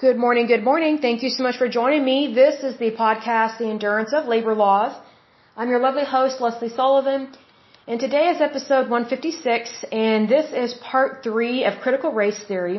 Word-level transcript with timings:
Good 0.00 0.16
morning, 0.16 0.46
good 0.46 0.64
morning. 0.64 0.96
Thank 0.96 1.22
you 1.22 1.28
so 1.28 1.42
much 1.42 1.58
for 1.58 1.68
joining 1.68 2.02
me. 2.06 2.32
This 2.34 2.62
is 2.68 2.78
the 2.78 2.90
podcast, 2.90 3.58
The 3.58 3.68
Endurance 3.68 4.14
of 4.14 4.24
Labor 4.24 4.54
Laws. 4.54 4.92
I'm 5.58 5.68
your 5.68 5.78
lovely 5.78 6.06
host, 6.06 6.40
Lesley 6.40 6.70
Sullivan, 6.70 7.36
and 7.86 8.00
today 8.00 8.28
is 8.28 8.40
episode 8.40 8.88
156, 8.88 9.84
and 9.92 10.26
this 10.26 10.46
is 10.54 10.72
part 10.92 11.22
three 11.22 11.66
of 11.66 11.82
critical 11.82 12.12
race 12.12 12.42
theory. 12.48 12.78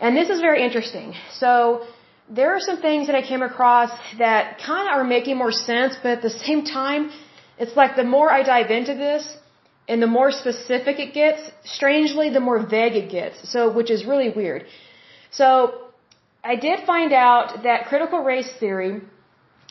And 0.00 0.16
this 0.16 0.30
is 0.30 0.38
very 0.40 0.62
interesting. 0.64 1.14
So, 1.32 1.84
there 2.28 2.54
are 2.54 2.60
some 2.60 2.80
things 2.80 3.08
that 3.08 3.16
I 3.16 3.22
came 3.22 3.42
across 3.42 3.90
that 4.18 4.60
kind 4.64 4.86
of 4.86 4.94
are 5.00 5.08
making 5.16 5.36
more 5.36 5.50
sense, 5.50 5.96
but 6.00 6.10
at 6.18 6.22
the 6.22 6.30
same 6.30 6.64
time, 6.64 7.10
it's 7.58 7.74
like 7.74 7.96
the 7.96 8.08
more 8.16 8.30
I 8.30 8.44
dive 8.44 8.70
into 8.70 8.94
this, 8.94 9.36
and 9.88 10.00
the 10.00 10.12
more 10.18 10.30
specific 10.30 11.00
it 11.00 11.12
gets, 11.12 11.42
strangely, 11.64 12.30
the 12.30 12.46
more 12.48 12.64
vague 12.64 12.94
it 12.94 13.10
gets. 13.10 13.36
So, 13.52 13.72
which 13.72 13.90
is 13.90 14.04
really 14.04 14.30
weird. 14.30 14.66
So, 15.32 15.89
I 16.42 16.56
did 16.56 16.86
find 16.86 17.12
out 17.12 17.64
that 17.64 17.86
critical 17.86 18.20
race 18.20 18.50
theory 18.58 19.02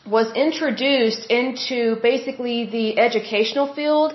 was 0.05 0.32
introduced 0.36 1.26
into 1.30 1.95
basically 2.02 2.70
the 2.70 3.00
educational 3.00 3.73
field 3.73 4.14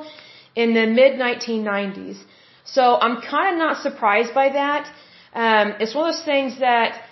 in 0.54 0.72
the 0.72 0.86
mid 0.86 1.18
1990s. 1.18 2.18
So 2.64 2.96
I'm 3.00 3.20
kind 3.20 3.54
of 3.54 3.58
not 3.58 3.82
surprised 3.82 4.34
by 4.34 4.50
that. 4.50 4.86
Um, 5.34 5.74
it's 5.80 5.94
one 5.94 6.08
of 6.08 6.14
those 6.14 6.24
things 6.24 6.60
that 6.60 7.02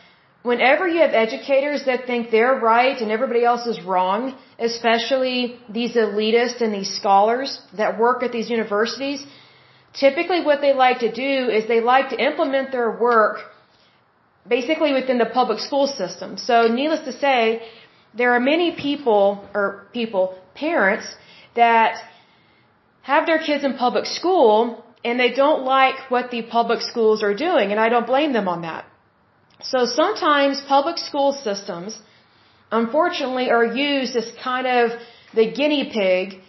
whenever 0.42 0.86
you 0.86 1.00
have 1.00 1.12
educators 1.12 1.84
that 1.86 2.06
think 2.06 2.30
they're 2.30 2.54
right 2.54 2.96
and 3.02 3.10
everybody 3.10 3.44
else 3.44 3.66
is 3.66 3.82
wrong, 3.82 4.38
especially 4.60 5.58
these 5.68 5.94
elitists 5.96 6.60
and 6.60 6.72
these 6.72 6.94
scholars 6.94 7.60
that 7.76 7.98
work 7.98 8.22
at 8.22 8.30
these 8.30 8.48
universities, 8.48 9.26
typically 9.92 10.44
what 10.44 10.60
they 10.60 10.72
like 10.72 11.00
to 11.00 11.10
do 11.12 11.50
is 11.50 11.66
they 11.66 11.80
like 11.80 12.10
to 12.10 12.16
implement 12.16 12.70
their 12.70 12.92
work 12.92 13.38
basically 14.48 14.92
within 14.92 15.18
the 15.18 15.26
public 15.26 15.58
school 15.58 15.86
system. 15.86 16.36
So 16.36 16.68
needless 16.68 17.00
to 17.04 17.12
say, 17.12 17.62
there 18.14 18.32
are 18.34 18.40
many 18.40 18.72
people, 18.72 19.48
or 19.54 19.86
people, 19.92 20.38
parents, 20.54 21.06
that 21.54 21.94
have 23.02 23.26
their 23.26 23.38
kids 23.38 23.64
in 23.64 23.74
public 23.74 24.06
school 24.06 24.84
and 25.04 25.18
they 25.18 25.32
don't 25.32 25.64
like 25.64 26.10
what 26.10 26.30
the 26.30 26.42
public 26.42 26.80
schools 26.80 27.22
are 27.22 27.34
doing, 27.34 27.72
and 27.72 27.80
I 27.80 27.88
don't 27.88 28.06
blame 28.06 28.32
them 28.32 28.46
on 28.46 28.62
that. 28.62 28.84
So 29.62 29.84
sometimes 29.84 30.60
public 30.60 30.98
school 30.98 31.32
systems, 31.32 31.98
unfortunately, 32.70 33.50
are 33.50 33.64
used 33.64 34.14
as 34.14 34.30
kind 34.42 34.66
of 34.66 34.92
the 35.34 35.50
guinea 35.50 35.90
pig 35.92 36.40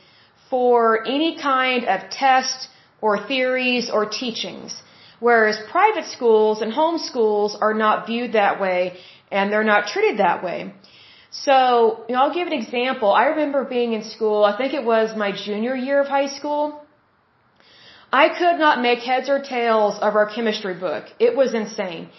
for 0.49 1.05
any 1.07 1.37
kind 1.41 1.85
of 1.85 2.09
test 2.11 2.67
or 3.01 3.27
theories 3.27 3.89
or 3.89 4.05
teachings. 4.05 4.81
Whereas 5.27 5.57
private 5.77 6.07
schools 6.15 6.61
and 6.61 6.69
home 6.81 6.97
schools 7.09 7.51
are 7.65 7.75
not 7.85 8.07
viewed 8.07 8.31
that 8.33 8.59
way 8.63 8.79
and 9.31 9.51
they're 9.51 9.69
not 9.75 9.83
treated 9.91 10.15
that 10.25 10.43
way. 10.47 10.57
So, 11.45 11.55
you 12.07 12.13
know, 12.13 12.21
I'll 12.23 12.35
give 12.39 12.47
an 12.53 12.57
example. 12.63 13.09
I 13.21 13.25
remember 13.33 13.63
being 13.77 13.93
in 13.97 14.03
school, 14.15 14.43
I 14.51 14.53
think 14.57 14.73
it 14.79 14.85
was 14.93 15.15
my 15.23 15.31
junior 15.45 15.75
year 15.87 16.01
of 16.01 16.09
high 16.17 16.31
school. 16.39 16.61
I 18.21 18.25
could 18.39 18.57
not 18.65 18.81
make 18.87 18.99
heads 19.11 19.29
or 19.35 19.39
tails 19.39 19.95
of 20.07 20.19
our 20.19 20.27
chemistry 20.35 20.75
book. 20.85 21.05
It 21.27 21.33
was 21.41 21.55
insane. 21.61 22.09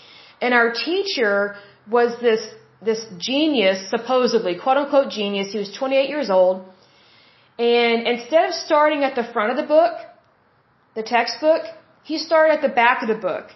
And 0.41 0.55
our 0.60 0.72
teacher 0.72 1.36
was 1.97 2.19
this, 2.28 2.42
this 2.88 3.05
genius, 3.30 3.78
supposedly, 3.94 4.55
quote 4.64 4.78
unquote 4.82 5.10
genius. 5.20 5.52
He 5.52 5.60
was 5.66 5.72
28 5.82 6.08
years 6.08 6.30
old. 6.30 6.64
And 7.58 8.08
instead 8.14 8.44
of 8.48 8.55
starting 8.66 9.05
at 9.05 9.14
the 9.14 9.27
front 9.32 9.50
of 9.52 9.58
the 9.62 9.69
book, 9.77 9.94
the 11.00 11.02
textbook, 11.16 11.64
he 12.10 12.19
started 12.19 12.52
at 12.56 12.62
the 12.69 12.74
back 12.83 13.02
of 13.02 13.08
the 13.08 13.20
book. 13.28 13.47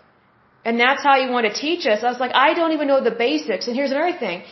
And 0.64 0.80
that's 0.84 1.02
how 1.08 1.16
you 1.22 1.30
want 1.36 1.46
to 1.50 1.54
teach 1.66 1.86
us. 1.92 2.02
I 2.02 2.10
was 2.14 2.20
like, 2.24 2.34
I 2.46 2.48
don't 2.58 2.72
even 2.76 2.88
know 2.88 3.02
the 3.10 3.16
basics. 3.26 3.68
And 3.68 3.76
here's 3.76 3.92
another 3.92 4.18
thing. 4.24 4.42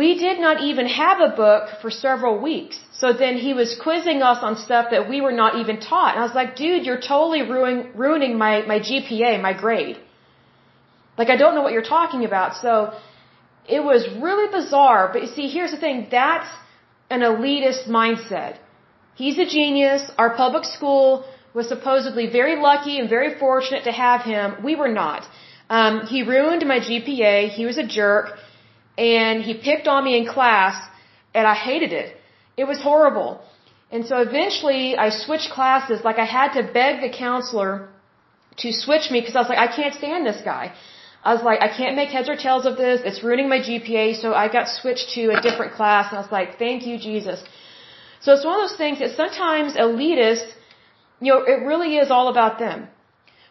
We 0.00 0.08
did 0.18 0.38
not 0.46 0.62
even 0.68 0.86
have 0.86 1.18
a 1.20 1.30
book 1.44 1.64
for 1.80 1.90
several 1.90 2.34
weeks. 2.48 2.78
So 3.00 3.12
then 3.12 3.36
he 3.46 3.52
was 3.60 3.70
quizzing 3.86 4.20
us 4.30 4.38
on 4.42 4.56
stuff 4.56 4.86
that 4.94 5.08
we 5.08 5.20
were 5.26 5.36
not 5.42 5.58
even 5.62 5.76
taught. 5.80 6.14
And 6.14 6.20
I 6.24 6.26
was 6.30 6.34
like, 6.40 6.56
dude, 6.56 6.84
you're 6.86 7.04
totally 7.14 7.42
ruining, 7.42 7.96
ruining 8.04 8.38
my, 8.44 8.52
my 8.72 8.78
GPA, 8.88 9.40
my 9.48 9.52
grade. 9.64 9.98
Like, 11.18 11.30
I 11.34 11.36
don't 11.36 11.54
know 11.54 11.62
what 11.66 11.72
you're 11.76 11.90
talking 11.98 12.24
about. 12.24 12.56
So 12.64 12.72
it 13.76 13.82
was 13.90 14.08
really 14.26 14.48
bizarre. 14.58 15.10
But 15.12 15.22
you 15.22 15.28
see, 15.28 15.46
here's 15.48 15.72
the 15.76 15.82
thing. 15.86 16.08
That's 16.10 16.50
an 17.10 17.20
elitist 17.20 17.88
mindset. 17.88 18.56
He's 19.14 19.38
a 19.38 19.46
genius. 19.46 20.10
Our 20.18 20.34
public 20.36 20.64
school 20.64 21.24
was 21.56 21.66
supposedly 21.74 22.26
very 22.40 22.56
lucky 22.68 22.94
and 23.00 23.08
very 23.16 23.30
fortunate 23.44 23.84
to 23.90 23.94
have 24.06 24.20
him. 24.32 24.46
We 24.68 24.74
were 24.82 24.92
not. 25.02 25.22
Um, 25.76 25.94
he 26.12 26.20
ruined 26.34 26.64
my 26.72 26.80
GPA. 26.88 27.34
He 27.58 27.64
was 27.70 27.78
a 27.84 27.86
jerk 27.98 28.26
and 29.14 29.42
he 29.48 29.54
picked 29.68 29.86
on 29.94 30.00
me 30.08 30.12
in 30.20 30.24
class 30.36 30.76
and 31.34 31.44
I 31.54 31.56
hated 31.68 31.92
it. 32.02 32.08
It 32.62 32.66
was 32.72 32.80
horrible. 32.88 33.30
And 33.94 34.04
so 34.10 34.14
eventually 34.28 34.84
I 35.06 35.08
switched 35.24 35.50
classes. 35.58 36.04
Like 36.08 36.18
I 36.26 36.28
had 36.38 36.50
to 36.58 36.62
beg 36.78 37.00
the 37.06 37.12
counselor 37.26 37.72
to 38.62 38.68
switch 38.84 39.10
me 39.12 39.20
because 39.20 39.36
I 39.36 39.40
was 39.44 39.50
like, 39.52 39.62
I 39.68 39.70
can't 39.78 39.94
stand 40.02 40.26
this 40.26 40.42
guy. 40.52 40.64
I 41.28 41.34
was 41.36 41.42
like, 41.42 41.60
I 41.68 41.70
can't 41.78 41.96
make 42.00 42.10
heads 42.16 42.28
or 42.28 42.36
tails 42.36 42.66
of 42.70 42.76
this. 42.76 43.00
It's 43.08 43.22
ruining 43.28 43.48
my 43.54 43.60
GPA. 43.68 44.06
So 44.22 44.34
I 44.44 44.46
got 44.58 44.68
switched 44.68 45.08
to 45.16 45.22
a 45.36 45.40
different 45.46 45.72
class 45.78 46.04
and 46.10 46.18
I 46.18 46.20
was 46.26 46.32
like, 46.38 46.58
thank 46.64 46.86
you, 46.88 46.98
Jesus. 46.98 47.42
So 48.20 48.34
it's 48.34 48.44
one 48.44 48.60
of 48.60 48.68
those 48.68 48.78
things 48.84 48.98
that 49.00 49.10
sometimes 49.22 49.74
elitists, 49.86 50.52
you 51.20 51.32
know, 51.32 51.42
it 51.42 51.64
really 51.70 51.96
is 51.96 52.10
all 52.10 52.28
about 52.28 52.58
them. 52.58 52.88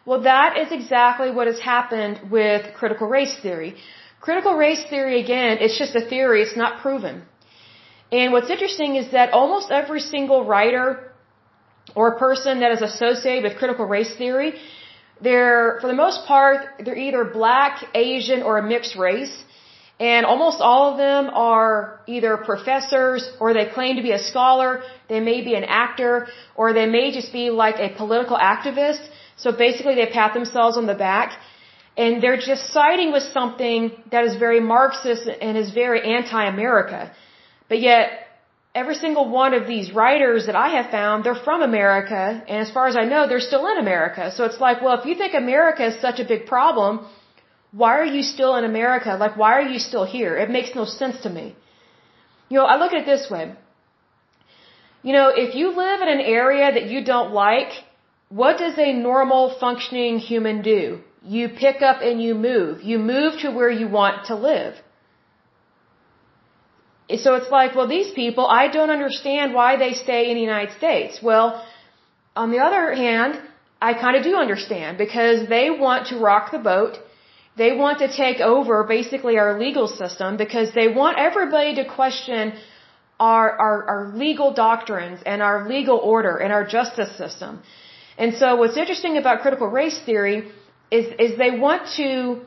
Well, 0.04 0.22
that 0.22 0.56
is 0.56 0.70
exactly 0.70 1.30
what 1.30 1.46
has 1.48 1.58
happened 1.58 2.30
with 2.30 2.74
critical 2.74 3.08
race 3.08 3.36
theory. 3.42 3.74
Critical 4.20 4.54
race 4.54 4.84
theory, 4.88 5.20
again, 5.20 5.58
it's 5.60 5.78
just 5.78 5.94
a 5.96 6.04
theory, 6.12 6.42
it's 6.42 6.56
not 6.56 6.80
proven. 6.80 7.22
And 8.12 8.32
what's 8.32 8.50
interesting 8.50 8.94
is 8.96 9.10
that 9.10 9.32
almost 9.32 9.70
every 9.70 10.00
single 10.00 10.44
writer 10.44 11.12
or 11.94 12.16
person 12.18 12.60
that 12.60 12.70
is 12.70 12.82
associated 12.82 13.42
with 13.44 13.58
critical 13.58 13.84
race 13.84 14.14
theory, 14.16 14.54
they're, 15.20 15.78
for 15.80 15.88
the 15.88 15.98
most 16.04 16.26
part, 16.26 16.84
they're 16.84 16.96
either 16.96 17.24
black, 17.24 17.84
Asian, 17.94 18.42
or 18.42 18.58
a 18.58 18.62
mixed 18.62 18.96
race. 18.96 19.44
And 19.98 20.26
almost 20.26 20.60
all 20.60 20.92
of 20.92 20.98
them 20.98 21.30
are 21.32 22.00
either 22.06 22.36
professors 22.36 23.30
or 23.40 23.54
they 23.54 23.66
claim 23.66 23.96
to 23.96 24.02
be 24.02 24.12
a 24.12 24.18
scholar, 24.18 24.82
they 25.08 25.20
may 25.20 25.42
be 25.42 25.54
an 25.54 25.64
actor, 25.64 26.28
or 26.54 26.74
they 26.74 26.84
may 26.84 27.12
just 27.12 27.32
be 27.32 27.48
like 27.48 27.76
a 27.78 27.88
political 27.96 28.36
activist. 28.36 29.02
So 29.36 29.52
basically 29.52 29.94
they 29.94 30.06
pat 30.06 30.34
themselves 30.34 30.76
on 30.76 30.86
the 30.86 30.94
back 30.94 31.38
and 31.96 32.22
they're 32.22 32.36
just 32.36 32.72
siding 32.72 33.10
with 33.10 33.22
something 33.22 33.90
that 34.10 34.24
is 34.24 34.36
very 34.36 34.60
Marxist 34.60 35.26
and 35.40 35.56
is 35.56 35.70
very 35.70 36.00
anti-America. 36.16 37.10
But 37.68 37.80
yet, 37.80 38.26
every 38.74 38.96
single 38.96 39.28
one 39.30 39.54
of 39.54 39.66
these 39.66 39.92
writers 39.92 40.46
that 40.46 40.54
I 40.54 40.68
have 40.76 40.90
found, 40.90 41.24
they're 41.24 41.42
from 41.48 41.62
America, 41.62 42.44
and 42.48 42.58
as 42.66 42.70
far 42.70 42.86
as 42.86 42.96
I 42.96 43.04
know, 43.12 43.26
they're 43.26 43.48
still 43.52 43.66
in 43.72 43.78
America. 43.78 44.30
So 44.36 44.44
it's 44.44 44.60
like, 44.60 44.82
well, 44.82 44.98
if 45.00 45.06
you 45.06 45.14
think 45.14 45.32
America 45.32 45.86
is 45.86 45.98
such 46.00 46.20
a 46.20 46.26
big 46.32 46.44
problem, 46.46 47.06
why 47.80 47.92
are 48.00 48.10
you 48.16 48.22
still 48.34 48.52
in 48.56 48.64
America? 48.64 49.16
Like, 49.24 49.36
why 49.42 49.52
are 49.58 49.68
you 49.74 49.78
still 49.78 50.06
here? 50.16 50.32
It 50.44 50.50
makes 50.56 50.74
no 50.74 50.84
sense 51.00 51.16
to 51.24 51.30
me. 51.38 51.46
You 52.48 52.58
know, 52.58 52.66
I 52.72 52.76
look 52.80 52.92
at 52.92 53.00
it 53.02 53.06
this 53.14 53.26
way. 53.30 53.44
You 55.02 55.12
know, 55.16 55.28
if 55.44 55.54
you 55.58 55.66
live 55.84 56.00
in 56.04 56.08
an 56.16 56.24
area 56.38 56.72
that 56.76 56.86
you 56.92 57.04
don't 57.04 57.32
like, 57.32 57.72
what 58.40 58.58
does 58.58 58.78
a 58.78 58.92
normal 58.92 59.42
functioning 59.60 60.18
human 60.18 60.62
do? 60.62 61.00
You 61.22 61.48
pick 61.48 61.82
up 61.82 61.98
and 62.08 62.22
you 62.22 62.34
move. 62.34 62.82
You 62.82 62.98
move 62.98 63.40
to 63.42 63.50
where 63.50 63.70
you 63.70 63.88
want 63.88 64.26
to 64.26 64.34
live. 64.34 64.74
So 67.24 67.34
it's 67.38 67.50
like, 67.50 67.74
well, 67.76 67.88
these 67.96 68.10
people, 68.12 68.46
I 68.46 68.68
don't 68.76 68.90
understand 68.90 69.54
why 69.54 69.76
they 69.76 69.92
stay 69.92 70.30
in 70.30 70.34
the 70.36 70.46
United 70.52 70.76
States. 70.76 71.20
Well, 71.22 71.64
on 72.34 72.50
the 72.50 72.58
other 72.58 72.84
hand, 72.94 73.40
I 73.80 73.94
kind 73.94 74.16
of 74.16 74.24
do 74.24 74.34
understand 74.36 74.98
because 74.98 75.48
they 75.48 75.70
want 75.70 76.08
to 76.08 76.18
rock 76.18 76.50
the 76.50 76.58
boat. 76.58 76.98
They 77.56 77.72
want 77.72 77.98
to 78.00 78.08
take 78.14 78.40
over 78.40 78.84
basically 78.84 79.38
our 79.38 79.58
legal 79.58 79.88
system 79.88 80.36
because 80.36 80.72
they 80.74 80.88
want 80.88 81.18
everybody 81.18 81.76
to 81.76 81.84
question 81.84 82.52
our, 83.18 83.50
our, 83.58 83.84
our 83.90 84.02
legal 84.14 84.52
doctrines 84.52 85.20
and 85.24 85.40
our 85.42 85.66
legal 85.68 85.96
order 85.96 86.36
and 86.36 86.52
our 86.52 86.66
justice 86.66 87.16
system. 87.16 87.62
And 88.18 88.34
so 88.34 88.56
what's 88.56 88.76
interesting 88.76 89.16
about 89.16 89.40
critical 89.40 89.68
race 89.68 89.98
theory 90.04 90.50
is, 90.90 91.06
is 91.18 91.38
they 91.38 91.58
want 91.58 91.88
to, 91.96 92.42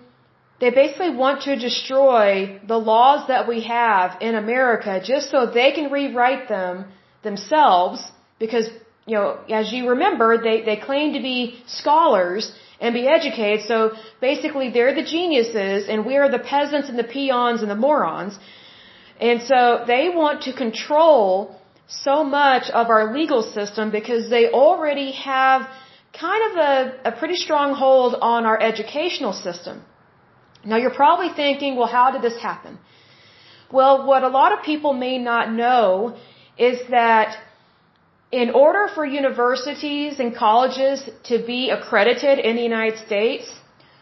they 0.59 0.69
basically 0.69 1.15
want 1.15 1.43
to 1.43 1.55
destroy 1.55 2.59
the 2.67 2.77
laws 2.77 3.27
that 3.27 3.47
we 3.47 3.63
have 3.63 4.17
in 4.21 4.35
America 4.35 5.01
just 5.03 5.31
so 5.31 5.45
they 5.47 5.71
can 5.71 5.91
rewrite 5.91 6.47
them 6.49 6.85
themselves 7.23 7.99
because, 8.37 8.69
you 9.05 9.15
know, 9.15 9.39
as 9.49 9.71
you 9.73 9.89
remember, 9.89 10.37
they, 10.37 10.61
they 10.61 10.77
claim 10.77 11.13
to 11.13 11.19
be 11.19 11.61
scholars 11.65 12.53
and 12.79 12.93
be 12.93 13.07
educated. 13.07 13.65
So 13.65 13.91
basically 14.21 14.69
they're 14.69 14.95
the 14.95 15.03
geniuses 15.03 15.87
and 15.89 16.05
we 16.05 16.15
are 16.17 16.29
the 16.29 16.39
peasants 16.39 16.89
and 16.89 16.97
the 16.97 17.09
peons 17.15 17.61
and 17.61 17.69
the 17.69 17.81
morons. 17.87 18.39
And 19.19 19.41
so 19.41 19.83
they 19.85 20.09
want 20.09 20.43
to 20.43 20.53
control 20.53 21.55
so 21.87 22.23
much 22.23 22.69
of 22.69 22.89
our 22.89 23.13
legal 23.13 23.43
system 23.43 23.91
because 23.91 24.29
they 24.29 24.49
already 24.49 25.11
have 25.11 25.67
kind 26.17 26.51
of 26.51 26.57
a, 26.57 27.09
a 27.09 27.11
pretty 27.11 27.35
strong 27.35 27.73
hold 27.73 28.15
on 28.21 28.45
our 28.45 28.59
educational 28.61 29.33
system. 29.33 29.83
Now 30.63 30.77
you're 30.77 30.99
probably 31.03 31.29
thinking, 31.33 31.75
well, 31.75 31.87
how 31.87 32.11
did 32.11 32.21
this 32.21 32.39
happen? 32.41 32.79
Well, 33.71 34.05
what 34.07 34.23
a 34.23 34.29
lot 34.29 34.51
of 34.53 34.63
people 34.63 34.93
may 34.93 35.17
not 35.17 35.51
know 35.51 36.17
is 36.57 36.79
that 36.89 37.37
in 38.31 38.51
order 38.51 38.87
for 38.93 39.05
universities 39.05 40.19
and 40.19 40.35
colleges 40.35 41.09
to 41.23 41.43
be 41.45 41.71
accredited 41.71 42.37
in 42.39 42.55
the 42.55 42.61
United 42.61 42.99
States, 43.05 43.51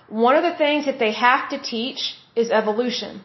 one 0.10 0.36
of 0.36 0.44
the 0.44 0.56
things 0.58 0.86
that 0.86 1.00
they 1.00 1.14
have 1.14 1.50
to 1.50 1.62
teach 1.62 2.16
is 2.36 2.50
evolution. 2.50 3.22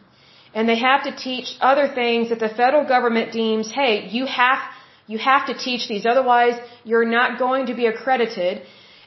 And 0.53 0.69
they 0.69 0.77
have 0.77 1.03
to 1.03 1.15
teach 1.15 1.57
other 1.59 1.87
things 1.93 2.29
that 2.29 2.39
the 2.39 2.49
federal 2.49 2.85
government 2.87 3.31
deems, 3.31 3.71
hey, 3.71 4.07
you 4.07 4.25
have, 4.25 4.59
you 5.07 5.17
have 5.17 5.47
to 5.47 5.55
teach 5.57 5.87
these, 5.87 6.05
otherwise 6.05 6.55
you're 6.83 7.05
not 7.05 7.39
going 7.39 7.65
to 7.65 7.73
be 7.73 7.87
accredited 7.87 8.61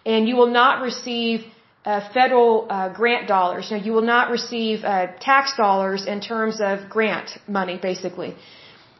and 0.04 0.28
you 0.28 0.36
will 0.36 0.52
not 0.62 0.82
receive 0.82 1.44
uh, 1.84 2.00
federal 2.12 2.66
uh, 2.68 2.92
grant 2.92 3.28
dollars. 3.28 3.70
Now, 3.70 3.76
you 3.76 3.92
will 3.92 4.08
not 4.16 4.30
receive 4.30 4.84
uh, 4.84 5.06
tax 5.20 5.56
dollars 5.56 6.04
in 6.04 6.20
terms 6.20 6.60
of 6.60 6.88
grant 6.88 7.30
money, 7.46 7.78
basically. 7.80 8.36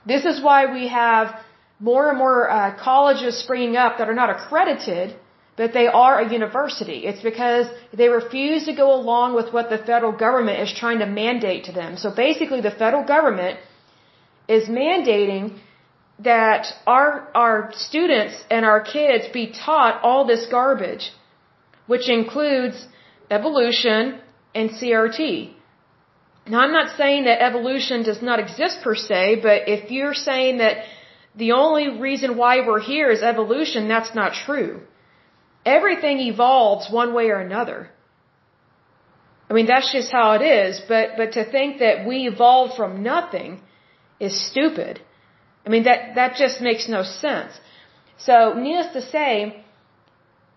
This 0.07 0.25
is 0.25 0.41
why 0.41 0.73
we 0.73 0.87
have 0.89 1.35
more 1.79 2.09
and 2.09 2.19
more 2.19 2.51
uh, 2.51 2.77
colleges 2.83 3.39
springing 3.39 3.77
up 3.77 3.99
that 3.99 4.09
are 4.09 4.15
not 4.15 4.31
accredited, 4.31 5.17
but 5.57 5.73
they 5.73 5.87
are 5.87 6.21
a 6.21 6.33
university. 6.33 6.99
It's 7.07 7.23
because 7.23 7.67
they 7.93 8.09
refuse 8.09 8.65
to 8.67 8.75
go 8.75 8.95
along 8.95 9.35
with 9.35 9.53
what 9.53 9.69
the 9.71 9.79
federal 9.79 10.13
government 10.13 10.61
is 10.61 10.73
trying 10.73 11.01
to 11.01 11.07
mandate 11.07 11.65
to 11.65 11.73
them. 11.73 11.97
So 11.97 12.11
basically, 12.11 12.61
the 12.61 12.71
federal 12.71 13.05
government 13.05 13.59
is 14.49 14.69
mandating 14.69 15.59
that 16.21 16.67
our 16.87 17.29
our 17.35 17.71
students 17.75 18.35
and 18.51 18.65
our 18.65 18.81
kids 18.81 19.29
be 19.33 19.53
taught 19.53 20.03
all 20.03 20.27
this 20.27 20.47
garbage 20.47 21.13
which 21.87 22.09
includes 22.09 22.87
evolution 23.31 24.21
and 24.55 24.71
CRT. 24.71 25.53
Now, 26.49 26.61
I'm 26.61 26.73
not 26.73 26.97
saying 26.97 27.25
that 27.25 27.43
evolution 27.43 28.03
does 28.03 28.23
not 28.23 28.39
exist 28.39 28.79
per 28.83 28.95
se, 28.95 29.41
but 29.43 29.69
if 29.69 29.91
you're 29.91 30.15
saying 30.15 30.59
that 30.59 30.85
the 31.37 31.53
only 31.53 32.01
reason 32.01 32.37
why 32.37 32.67
we're 32.67 32.81
here 32.81 33.11
is 33.11 33.23
evolution, 33.23 33.89
that's 33.89 34.15
not 34.15 34.33
true. 34.33 34.81
Everything 35.65 36.19
evolves 36.21 36.91
one 36.91 37.13
way 37.13 37.27
or 37.29 37.41
another. 37.41 37.91
I 39.49 39.53
mean, 39.53 39.67
that's 39.67 39.93
just 39.93 40.11
how 40.11 40.33
it 40.33 40.43
is, 40.43 40.81
but, 40.89 41.11
but 41.17 41.33
to 41.33 41.45
think 41.45 41.79
that 41.79 42.07
we 42.07 42.27
evolved 42.27 42.75
from 42.77 43.03
nothing 43.03 43.61
is 44.19 44.35
stupid. 44.51 45.01
I 45.65 45.69
mean, 45.69 45.85
that, 45.85 46.15
that 46.15 46.37
just 46.37 46.61
makes 46.61 46.89
no 46.89 47.03
sense. 47.03 47.53
So, 48.19 48.55
needless 48.55 48.93
to 48.95 49.03
say, 49.03 49.63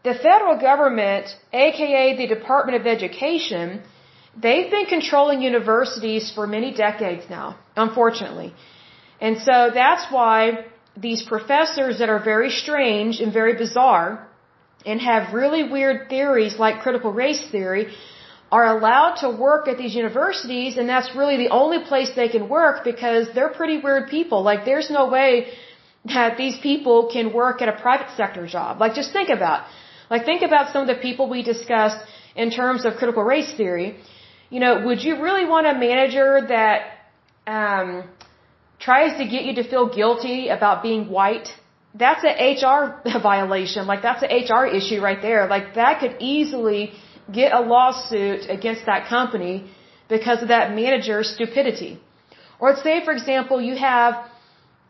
the 0.03 0.13
federal 0.13 0.57
government, 0.57 1.35
aka 1.51 2.15
the 2.15 2.27
Department 2.27 2.79
of 2.79 2.87
Education, 2.87 3.81
they've 4.35 4.71
been 4.71 4.85
controlling 4.85 5.41
universities 5.41 6.31
for 6.31 6.47
many 6.47 6.71
decades 6.73 7.23
now, 7.29 7.57
unfortunately. 7.75 8.53
And 9.21 9.37
so 9.39 9.71
that's 9.73 10.11
why 10.11 10.65
these 10.95 11.21
professors 11.23 11.99
that 11.99 12.09
are 12.09 12.23
very 12.23 12.49
strange 12.49 13.19
and 13.19 13.31
very 13.31 13.55
bizarre 13.55 14.27
and 14.85 15.01
have 15.01 15.33
really 15.33 15.63
weird 15.63 16.09
theories 16.09 16.57
like 16.57 16.81
critical 16.81 17.11
race 17.11 17.43
theory 17.51 17.87
are 18.51 18.65
allowed 18.75 19.15
to 19.23 19.29
work 19.29 19.67
at 19.67 19.77
these 19.77 19.93
universities 19.93 20.77
and 20.77 20.89
that's 20.89 21.15
really 21.15 21.37
the 21.37 21.49
only 21.49 21.83
place 21.83 22.09
they 22.15 22.29
can 22.29 22.49
work 22.49 22.83
because 22.83 23.27
they're 23.35 23.53
pretty 23.61 23.77
weird 23.77 24.09
people. 24.09 24.41
Like 24.41 24.65
there's 24.65 24.89
no 24.89 25.07
way 25.09 25.51
that 26.05 26.37
these 26.37 26.57
people 26.59 27.09
can 27.13 27.31
work 27.33 27.61
at 27.61 27.67
a 27.67 27.77
private 27.79 28.09
sector 28.17 28.47
job. 28.47 28.79
Like 28.79 28.93
just 28.95 29.11
think 29.13 29.29
about 29.29 29.67
like 30.09 30.25
think 30.25 30.41
about 30.41 30.73
some 30.73 30.81
of 30.81 30.87
the 30.87 30.99
people 31.01 31.29
we 31.29 31.43
discussed 31.43 31.99
in 32.35 32.49
terms 32.49 32.85
of 32.85 32.95
critical 32.95 33.23
race 33.23 33.53
theory. 33.55 33.97
You 34.49 34.59
know, 34.59 34.85
would 34.85 35.03
you 35.03 35.21
really 35.21 35.45
want 35.45 35.67
a 35.67 35.73
manager 35.73 36.41
that 36.47 36.77
um, 37.45 38.09
tries 38.79 39.17
to 39.17 39.25
get 39.25 39.43
you 39.43 39.55
to 39.55 39.63
feel 39.63 39.87
guilty 39.99 40.49
about 40.49 40.81
being 40.81 41.09
white? 41.09 41.49
That's 41.93 42.23
an 42.23 42.35
HR 42.53 43.01
violation. 43.31 43.87
Like 43.87 44.01
that's 44.01 44.23
an 44.23 44.31
HR 44.31 44.65
issue 44.65 45.01
right 45.01 45.21
there. 45.21 45.47
Like 45.47 45.75
that 45.75 45.99
could 45.99 46.15
easily 46.19 46.93
get 47.31 47.53
a 47.53 47.61
lawsuit 47.61 48.49
against 48.49 48.85
that 48.85 49.07
company 49.07 49.69
because 50.07 50.41
of 50.41 50.47
that 50.49 50.73
manager's 50.73 51.29
stupidity. 51.35 51.99
Or 52.59 52.75
say, 52.75 53.05
for 53.05 53.11
example, 53.11 53.61
you 53.61 53.75
have 53.75 54.13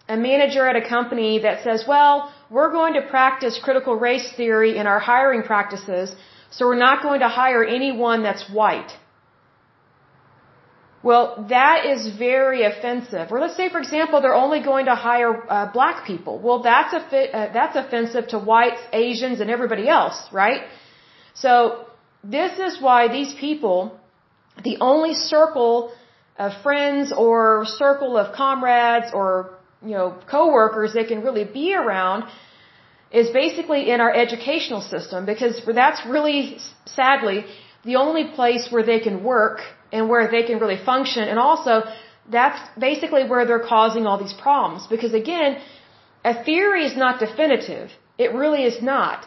a 0.07 0.17
manager 0.17 0.67
at 0.67 0.75
a 0.75 0.85
company 0.87 1.39
that 1.39 1.63
says, 1.63 1.83
well, 1.87 2.33
we're 2.49 2.71
going 2.71 2.93
to 2.93 3.03
practice 3.15 3.59
critical 3.61 3.95
race 3.95 4.27
theory 4.35 4.77
in 4.77 4.87
our 4.87 4.99
hiring 4.99 5.43
practices, 5.43 6.15
so 6.49 6.65
we're 6.65 6.83
not 6.89 7.03
going 7.03 7.19
to 7.19 7.27
hire 7.27 7.63
anyone 7.63 8.23
that's 8.23 8.49
white. 8.49 8.91
Well, 11.01 11.45
that 11.49 11.85
is 11.85 12.09
very 12.17 12.63
offensive. 12.63 13.31
Or 13.31 13.39
let's 13.39 13.55
say, 13.55 13.69
for 13.69 13.79
example, 13.79 14.21
they're 14.21 14.41
only 14.45 14.61
going 14.61 14.85
to 14.85 14.95
hire 14.95 15.49
uh, 15.49 15.71
black 15.71 16.05
people. 16.05 16.39
Well, 16.39 16.61
that's 16.61 16.93
a 16.93 16.99
uh, 16.99 17.53
that's 17.53 17.75
offensive 17.77 18.27
to 18.29 18.39
whites, 18.39 18.81
Asians, 18.91 19.39
and 19.39 19.49
everybody 19.49 19.87
else, 19.87 20.17
right? 20.31 20.63
So 21.33 21.85
this 22.23 22.59
is 22.59 22.81
why 22.81 23.07
these 23.07 23.33
people, 23.33 23.97
the 24.63 24.77
only 24.81 25.13
circle 25.13 25.93
of 26.37 26.51
friends 26.63 27.13
or 27.15 27.65
circle 27.65 28.17
of 28.17 28.35
comrades 28.35 29.07
or 29.13 29.59
you 29.81 29.91
know, 29.91 30.17
coworkers 30.29 30.93
they 30.93 31.05
can 31.05 31.21
really 31.21 31.45
be 31.45 31.73
around 31.73 32.25
is 33.11 33.29
basically 33.29 33.89
in 33.89 34.01
our 34.01 34.13
educational 34.13 34.81
system 34.81 35.25
because 35.25 35.61
that's 35.65 36.05
really 36.05 36.57
sadly 36.85 37.45
the 37.83 37.95
only 37.95 38.25
place 38.39 38.67
where 38.71 38.83
they 38.83 38.99
can 38.99 39.23
work 39.23 39.61
and 39.91 40.09
where 40.09 40.29
they 40.29 40.43
can 40.43 40.59
really 40.59 40.77
function. 40.77 41.23
And 41.23 41.39
also 41.39 41.83
that's 42.29 42.61
basically 42.77 43.23
where 43.27 43.45
they're 43.45 43.67
causing 43.75 44.05
all 44.05 44.17
these 44.17 44.33
problems. 44.33 44.87
Because 44.87 45.13
again 45.13 45.61
a 46.23 46.43
theory 46.43 46.85
is 46.85 46.95
not 46.97 47.19
definitive. 47.19 47.91
It 48.17 48.33
really 48.33 48.63
is 48.63 48.81
not. 48.81 49.25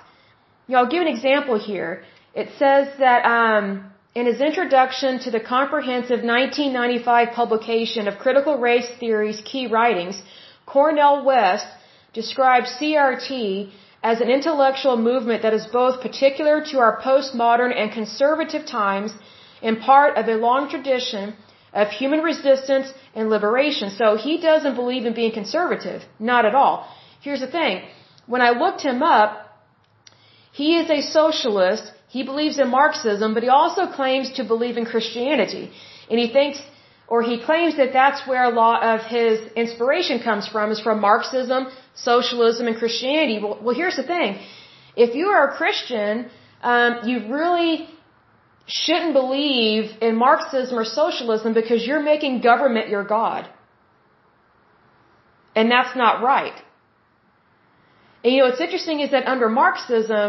You 0.67 0.75
know 0.75 0.83
i'll 0.83 0.91
give 0.91 1.03
an 1.03 1.09
example 1.09 1.59
here. 1.59 2.05
It 2.35 2.49
says 2.59 2.89
that 2.99 3.25
um, 3.25 3.93
in 4.15 4.27
his 4.27 4.41
introduction 4.41 5.19
to 5.21 5.31
the 5.31 5.41
comprehensive 5.41 6.21
1995 6.23 7.33
publication 7.35 8.09
of 8.09 8.19
critical 8.19 8.59
race 8.59 8.91
theory's 9.01 9.41
key 9.41 9.67
writings 9.67 10.23
Cornel 10.67 11.25
West 11.25 11.67
describes 12.13 12.69
CRT 12.81 13.71
as 14.03 14.21
an 14.21 14.29
intellectual 14.29 14.97
movement 14.97 15.43
that 15.43 15.55
is 15.55 15.67
both 15.67 16.01
particular 16.01 16.65
to 16.71 16.79
our 16.79 17.01
postmodern 17.01 17.73
and 17.75 17.93
conservative 17.93 18.67
times 18.67 19.13
and 19.63 19.81
part 19.81 20.17
of 20.17 20.27
a 20.29 20.35
long 20.35 20.69
tradition 20.69 21.35
of 21.73 21.89
human 21.89 22.21
resistance 22.21 22.93
and 23.15 23.31
liberation. 23.31 23.91
So 23.91 24.17
he 24.17 24.41
doesn't 24.41 24.75
believe 24.75 25.07
in 25.07 25.15
being 25.15 25.33
conservative. 25.33 26.03
Not 26.19 26.45
at 26.45 26.55
all. 26.55 26.89
Here's 27.21 27.41
the 27.41 27.53
thing. 27.59 27.83
When 28.27 28.43
I 28.43 28.51
looked 28.51 28.83
him 28.83 29.03
up, 29.03 29.31
he 30.53 30.77
is 30.77 30.91
a 30.91 31.01
socialist. 31.01 31.85
He 32.09 32.23
believes 32.25 32.59
in 32.59 32.69
Marxism, 32.69 33.33
but 33.35 33.43
he 33.43 33.49
also 33.49 33.87
claims 33.87 34.33
to 34.33 34.45
believe 34.45 34.77
in 34.77 34.85
Christianity. 34.85 35.71
And 36.11 36.19
he 36.19 36.29
thinks 36.29 36.61
or 37.13 37.21
he 37.31 37.37
claims 37.49 37.73
that 37.81 37.91
that's 38.01 38.21
where 38.29 38.45
a 38.51 38.55
lot 38.65 38.79
of 38.91 38.99
his 39.17 39.35
inspiration 39.63 40.17
comes 40.29 40.45
from, 40.53 40.71
is 40.75 40.81
from 40.87 40.97
Marxism, 41.09 41.67
socialism, 42.11 42.69
and 42.69 42.77
Christianity. 42.83 43.37
Well, 43.43 43.59
well 43.65 43.77
here's 43.81 43.99
the 44.03 44.07
thing. 44.13 44.31
If 45.05 45.11
you 45.19 45.27
are 45.35 45.43
a 45.49 45.53
Christian, 45.61 46.15
um, 46.63 46.91
you 47.09 47.17
really 47.39 47.75
shouldn't 48.81 49.13
believe 49.13 49.85
in 50.07 50.17
Marxism 50.17 50.79
or 50.83 50.87
socialism 50.87 51.53
because 51.61 51.87
you're 51.87 52.07
making 52.13 52.41
government 52.51 52.89
your 52.89 53.05
God. 53.05 53.47
And 55.55 55.71
that's 55.71 55.95
not 56.05 56.23
right. 56.33 56.59
And 58.25 58.33
you 58.33 58.39
know, 58.39 58.47
what's 58.49 58.65
interesting 58.69 59.01
is 59.01 59.11
that 59.11 59.27
under 59.35 59.51
Marxism, 59.51 60.29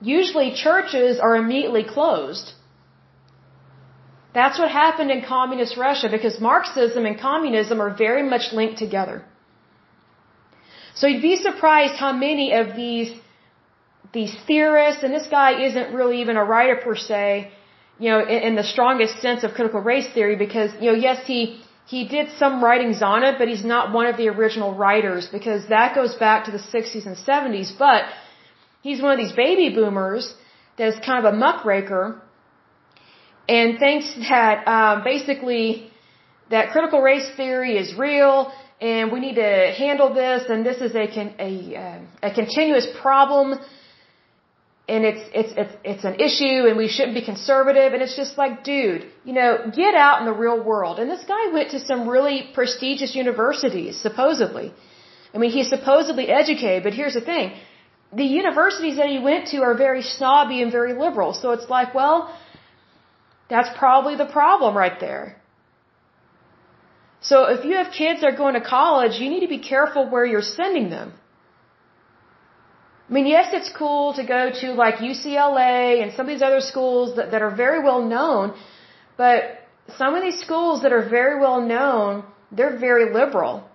usually 0.00 0.50
churches 0.66 1.18
are 1.18 1.34
immediately 1.34 1.84
closed. 1.96 2.52
That's 4.38 4.58
what 4.58 4.70
happened 4.70 5.10
in 5.10 5.22
communist 5.22 5.76
Russia 5.76 6.08
because 6.10 6.40
Marxism 6.40 7.06
and 7.06 7.18
communism 7.18 7.80
are 7.80 7.92
very 8.06 8.24
much 8.28 8.52
linked 8.52 8.78
together. 8.78 9.24
So 10.94 11.06
you'd 11.06 11.22
be 11.22 11.36
surprised 11.36 11.94
how 12.04 12.12
many 12.12 12.52
of 12.62 12.74
these 12.76 13.10
these 14.12 14.34
theorists, 14.46 15.02
and 15.02 15.12
this 15.12 15.26
guy 15.26 15.50
isn't 15.68 15.92
really 15.92 16.20
even 16.20 16.36
a 16.36 16.44
writer 16.44 16.76
per 16.76 16.94
se, 16.94 17.50
you 17.98 18.10
know, 18.10 18.20
in, 18.34 18.40
in 18.48 18.54
the 18.54 18.62
strongest 18.62 19.20
sense 19.20 19.42
of 19.42 19.54
critical 19.54 19.80
race 19.80 20.08
theory, 20.14 20.36
because 20.36 20.70
you 20.80 20.88
know, 20.90 20.98
yes, 21.06 21.26
he 21.26 21.40
he 21.86 22.00
did 22.08 22.26
some 22.42 22.62
writings 22.64 23.02
on 23.02 23.24
it, 23.28 23.34
but 23.38 23.48
he's 23.48 23.64
not 23.64 23.92
one 23.92 24.06
of 24.06 24.16
the 24.16 24.28
original 24.28 24.74
writers 24.82 25.28
because 25.36 25.66
that 25.68 25.94
goes 25.94 26.14
back 26.26 26.46
to 26.46 26.50
the 26.50 26.62
60s 26.74 27.06
and 27.06 27.16
70s. 27.16 27.72
But 27.78 28.04
he's 28.82 29.02
one 29.02 29.12
of 29.12 29.18
these 29.18 29.36
baby 29.44 29.68
boomers 29.74 30.34
that's 30.78 30.98
kind 31.04 31.24
of 31.24 31.34
a 31.34 31.36
muckraker 31.36 32.22
and 33.48 33.78
thinks 33.78 34.14
that 34.28 34.66
um, 34.66 35.04
basically 35.04 35.90
that 36.50 36.70
critical 36.70 37.00
race 37.00 37.28
theory 37.36 37.76
is 37.76 37.94
real 37.96 38.52
and 38.80 39.12
we 39.12 39.20
need 39.20 39.36
to 39.36 39.74
handle 39.76 40.12
this 40.12 40.44
and 40.48 40.64
this 40.64 40.78
is 40.86 40.94
a 40.94 41.06
a, 41.48 41.52
uh, 41.76 42.28
a 42.28 42.34
continuous 42.34 42.86
problem. 43.00 43.58
And 44.86 45.06
it's 45.10 45.24
it's 45.40 45.52
it's 45.62 45.74
it's 45.90 46.04
an 46.04 46.16
issue 46.26 46.68
and 46.68 46.76
we 46.76 46.88
shouldn't 46.88 47.14
be 47.14 47.24
conservative 47.24 47.94
and 47.94 48.02
it's 48.02 48.16
just 48.22 48.36
like 48.36 48.64
dude 48.64 49.06
you 49.24 49.32
know 49.32 49.50
get 49.82 49.94
out 49.94 50.20
in 50.20 50.26
the 50.26 50.38
real 50.44 50.62
world. 50.62 50.98
And 50.98 51.10
this 51.10 51.24
guy 51.24 51.44
went 51.52 51.70
to 51.70 51.80
some 51.90 52.08
really 52.16 52.50
prestigious 52.54 53.14
universities 53.14 53.94
supposedly. 54.06 54.74
I 55.34 55.38
mean 55.38 55.50
he's 55.50 55.70
supposedly 55.70 56.28
educated 56.28 56.82
but 56.84 56.92
here's 56.92 57.14
the 57.14 57.26
thing. 57.32 57.52
The 58.12 58.28
universities 58.42 58.96
that 58.98 59.08
he 59.08 59.18
went 59.18 59.48
to 59.52 59.62
are 59.62 59.74
very 59.74 60.02
snobby 60.02 60.60
and 60.62 60.70
very 60.70 60.92
liberal. 60.92 61.32
So 61.32 61.52
it's 61.52 61.68
like 61.70 61.94
well 61.94 62.18
that's 63.48 63.70
probably 63.78 64.16
the 64.16 64.26
problem 64.26 64.76
right 64.76 64.98
there 65.00 65.36
so 67.20 67.44
if 67.44 67.64
you 67.64 67.74
have 67.74 67.92
kids 67.92 68.20
that 68.20 68.34
are 68.34 68.36
going 68.36 68.54
to 68.54 68.60
college 68.60 69.20
you 69.20 69.28
need 69.28 69.40
to 69.40 69.52
be 69.58 69.62
careful 69.74 70.08
where 70.08 70.26
you're 70.26 70.48
sending 70.60 70.90
them 70.90 71.12
I 73.08 73.12
mean, 73.12 73.26
yes, 73.26 73.48
it's 73.52 73.70
cool 73.70 74.14
to 74.14 74.24
go 74.24 74.50
to 74.60 74.72
like 74.72 74.96
UCLA 74.96 76.02
and 76.02 76.12
some 76.14 76.26
of 76.26 76.32
these 76.34 76.42
other 76.42 76.60
schools 76.60 77.16
that, 77.16 77.32
that 77.32 77.42
are 77.42 77.54
very 77.54 77.80
well 77.84 78.02
known, 78.02 78.54
but 79.18 79.42
some 79.98 80.14
of 80.14 80.22
these 80.22 80.40
schools 80.40 80.82
that 80.82 80.92
are 80.92 81.06
very 81.08 81.38
well 81.38 81.60
known, 81.60 82.24
they're 82.50 82.78
very 82.78 83.12
liberal. 83.12 83.68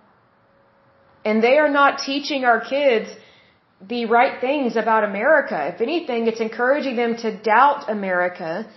And 1.24 1.44
they 1.44 1.58
are 1.58 1.68
not 1.68 1.98
teaching 1.98 2.44
our 2.44 2.60
kids 2.60 3.08
the 3.80 4.06
right 4.06 4.40
things 4.40 4.76
about 4.76 5.04
America. 5.04 5.72
If 5.74 5.80
anything, 5.80 6.26
it's 6.26 6.40
encouraging 6.40 6.96
them 6.96 7.16
to 7.18 7.36
doubt 7.36 7.88
America 7.88 8.68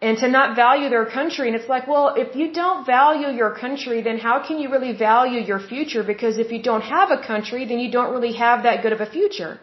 and 0.00 0.16
to 0.18 0.28
not 0.28 0.54
value 0.54 0.88
their 0.88 1.06
country. 1.06 1.48
And 1.48 1.56
it's 1.56 1.68
like, 1.68 1.86
well, 1.88 2.14
if 2.16 2.36
you 2.36 2.52
don't 2.52 2.86
value 2.86 3.28
your 3.36 3.54
country, 3.54 4.00
then 4.00 4.18
how 4.18 4.36
can 4.46 4.58
you 4.58 4.70
really 4.70 4.92
value 4.96 5.40
your 5.40 5.58
future? 5.58 6.04
Because 6.04 6.38
if 6.38 6.52
you 6.52 6.62
don't 6.62 6.82
have 6.82 7.10
a 7.10 7.20
country, 7.20 7.64
then 7.64 7.78
you 7.80 7.90
don't 7.90 8.12
really 8.12 8.34
have 8.34 8.62
that 8.62 8.82
good 8.82 8.92
of 8.92 9.00
a 9.00 9.10
future. 9.10 9.58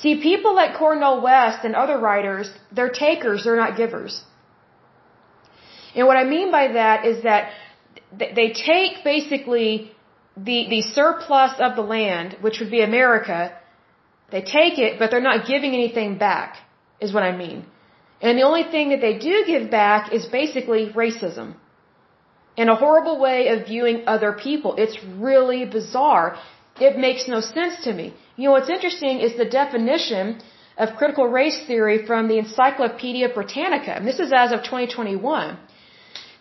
See, 0.00 0.22
people 0.22 0.54
like 0.54 0.78
Cornel 0.78 1.20
West 1.20 1.64
and 1.64 1.74
other 1.74 1.98
writers, 1.98 2.50
they're 2.72 2.94
takers, 3.06 3.44
they're 3.44 3.62
not 3.64 3.76
givers. 3.76 4.22
And 5.94 6.06
what 6.06 6.16
I 6.16 6.24
mean 6.24 6.50
by 6.50 6.68
that 6.68 7.04
is 7.04 7.22
that 7.24 7.52
they 8.18 8.52
take 8.52 9.04
basically 9.04 9.92
the, 10.36 10.66
the 10.70 10.82
surplus 10.82 11.52
of 11.58 11.76
the 11.76 11.82
land, 11.82 12.36
which 12.40 12.60
would 12.60 12.70
be 12.70 12.80
America, 12.80 13.52
they 14.30 14.40
take 14.40 14.78
it, 14.78 14.98
but 14.98 15.10
they're 15.10 15.28
not 15.32 15.46
giving 15.46 15.74
anything 15.74 16.16
back, 16.16 16.56
is 17.00 17.12
what 17.12 17.22
I 17.22 17.36
mean. 17.36 17.66
And 18.20 18.38
the 18.38 18.42
only 18.42 18.64
thing 18.64 18.90
that 18.90 19.00
they 19.00 19.16
do 19.18 19.44
give 19.46 19.70
back 19.70 20.12
is 20.12 20.26
basically 20.26 20.90
racism. 20.90 21.54
And 22.56 22.68
a 22.68 22.74
horrible 22.74 23.18
way 23.18 23.48
of 23.48 23.66
viewing 23.66 24.02
other 24.06 24.32
people. 24.32 24.74
It's 24.76 24.98
really 25.28 25.64
bizarre. 25.64 26.36
It 26.88 26.98
makes 26.98 27.28
no 27.28 27.40
sense 27.40 27.84
to 27.84 27.92
me. 27.92 28.12
You 28.36 28.44
know, 28.46 28.52
what's 28.52 28.68
interesting 28.68 29.20
is 29.20 29.36
the 29.36 29.50
definition 29.62 30.40
of 30.76 30.96
critical 30.96 31.26
race 31.26 31.58
theory 31.66 31.98
from 32.06 32.28
the 32.28 32.38
Encyclopedia 32.38 33.28
Britannica, 33.28 33.92
and 33.96 34.06
this 34.06 34.18
is 34.18 34.32
as 34.32 34.50
of 34.52 34.60
2021. 34.62 35.58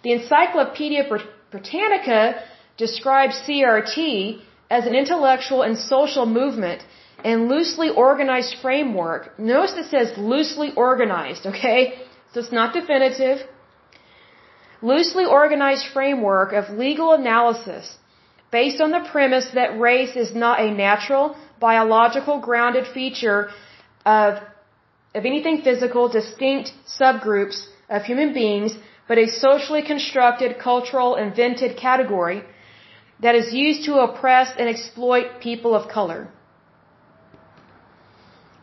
The 0.04 0.14
Encyclopedia 0.14 1.04
Britannica 1.52 2.42
describes 2.78 3.36
CRT 3.46 4.42
as 4.70 4.86
an 4.86 4.96
intellectual 4.96 5.62
and 5.64 5.78
social 5.78 6.26
movement 6.26 6.82
and 7.24 7.50
loosely 7.50 7.90
organized 7.90 8.56
framework. 8.62 9.38
Notice 9.40 9.74
it 9.78 9.90
says 9.90 10.18
loosely 10.18 10.74
organized, 10.76 11.46
okay? 11.46 12.02
So 12.34 12.40
it's 12.42 12.52
not 12.52 12.74
definitive. 12.74 13.40
Loosely 14.82 15.26
organized 15.26 15.86
framework 15.94 16.54
of 16.54 16.70
legal 16.70 17.14
analysis 17.14 17.98
based 18.52 18.82
on 18.82 18.92
the 18.92 19.04
premise 19.12 19.50
that 19.54 19.80
race 19.80 20.16
is 20.16 20.34
not 20.34 20.60
a 20.60 20.72
natural, 20.72 21.36
biological 21.60 22.40
grounded 22.40 22.88
feature 22.88 23.50
of, 24.06 24.36
of 25.14 25.26
anything 25.26 25.62
physical, 25.62 26.08
distinct 26.10 26.72
subgroups 26.88 27.68
of 27.90 28.04
human 28.04 28.34
beings, 28.34 28.78
but 29.08 29.18
a 29.18 29.28
socially 29.28 29.82
constructed, 29.82 30.60
cultural, 30.60 31.16
invented 31.16 31.78
category 31.78 32.44
that 33.22 33.36
is 33.36 33.54
used 33.54 33.86
to 33.86 33.96
oppress 34.00 34.54
and 34.58 34.70
exploit 34.70 35.42
people 35.42 35.76
of 35.76 35.90
color. 35.90 36.30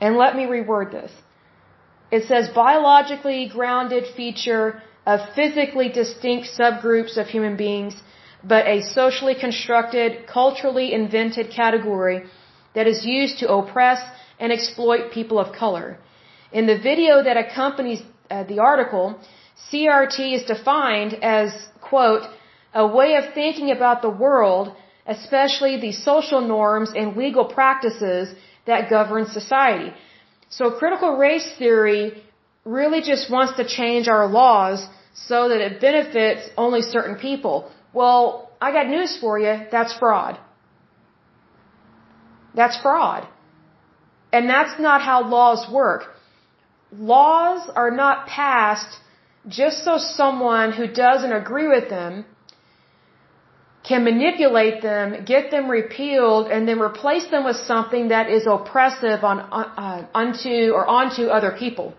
And 0.01 0.17
let 0.17 0.37
me 0.37 0.45
reword 0.45 0.93
this. 0.93 1.13
It 2.11 2.25
says 2.29 2.49
biologically 2.49 3.49
grounded 3.49 4.05
feature 4.17 4.83
of 5.07 5.21
physically 5.35 5.89
distinct 5.89 6.49
subgroups 6.59 7.17
of 7.17 7.27
human 7.29 7.57
beings 7.57 7.95
but 8.47 8.67
a 8.67 8.83
socially 8.83 9.35
constructed, 9.35 10.27
culturally 10.27 10.93
invented 10.93 11.51
category 11.51 12.25
that 12.75 12.87
is 12.87 13.05
used 13.05 13.39
to 13.39 13.53
oppress 13.53 14.01
and 14.39 14.53
exploit 14.53 15.11
people 15.13 15.39
of 15.39 15.53
color. 15.53 15.99
In 16.53 16.67
the 16.67 16.79
video 16.79 17.23
that 17.23 17.37
accompanies 17.37 18.03
uh, 18.31 18.45
the 18.45 18.59
article, 18.59 19.19
CRT 19.71 20.35
is 20.37 20.45
defined 20.45 21.15
as, 21.23 21.51
quote, 21.81 22.25
a 22.75 22.87
way 22.87 23.17
of 23.17 23.33
thinking 23.35 23.71
about 23.71 24.03
the 24.03 24.11
world, 24.11 24.75
especially 25.07 25.81
the 25.81 25.93
social 25.93 26.41
norms 26.41 26.93
and 26.95 27.17
legal 27.17 27.47
practices 27.47 28.35
that 28.67 28.91
govern 28.91 29.27
society. 29.27 29.93
So 30.49 30.71
critical 30.71 31.17
race 31.17 31.49
theory 31.59 32.23
really 32.65 33.01
just 33.01 33.31
wants 33.31 33.57
to 33.57 33.65
change 33.67 34.09
our 34.09 34.27
laws 34.27 34.87
so 35.15 35.49
that 35.49 35.61
it 35.61 35.81
benefits 35.81 36.49
only 36.57 36.83
certain 36.83 37.17
people. 37.17 37.71
Well, 37.93 38.51
I 38.61 38.73
got 38.73 38.87
news 38.89 39.17
for 39.17 39.39
you. 39.39 39.55
That's 39.71 39.97
fraud. 39.97 40.39
That's 42.55 42.77
fraud. 42.81 43.27
And 44.33 44.49
that's 44.49 44.81
not 44.81 45.03
how 45.03 45.29
laws 45.29 45.67
work. 45.71 46.03
Laws 46.93 47.71
are 47.75 47.91
not 47.91 48.27
passed 48.27 48.99
just 49.49 49.85
so 49.85 49.99
someone 49.99 50.73
who 50.73 50.87
doesn't 50.87 51.33
agree 51.33 51.69
with 51.69 51.89
them 51.89 52.25
can 53.89 54.03
manipulate 54.05 54.83
them, 54.83 55.25
get 55.25 55.51
them 55.51 55.71
repealed, 55.71 56.49
and 56.49 56.67
then 56.69 56.81
replace 56.81 57.27
them 57.31 57.45
with 57.45 57.57
something 57.57 58.09
that 58.09 58.29
is 58.29 58.47
oppressive 58.47 59.23
on, 59.23 59.39
uh, 59.41 60.07
unto 60.13 60.73
or 60.77 60.85
onto 60.87 61.27
other 61.27 61.53
people. 61.53 61.95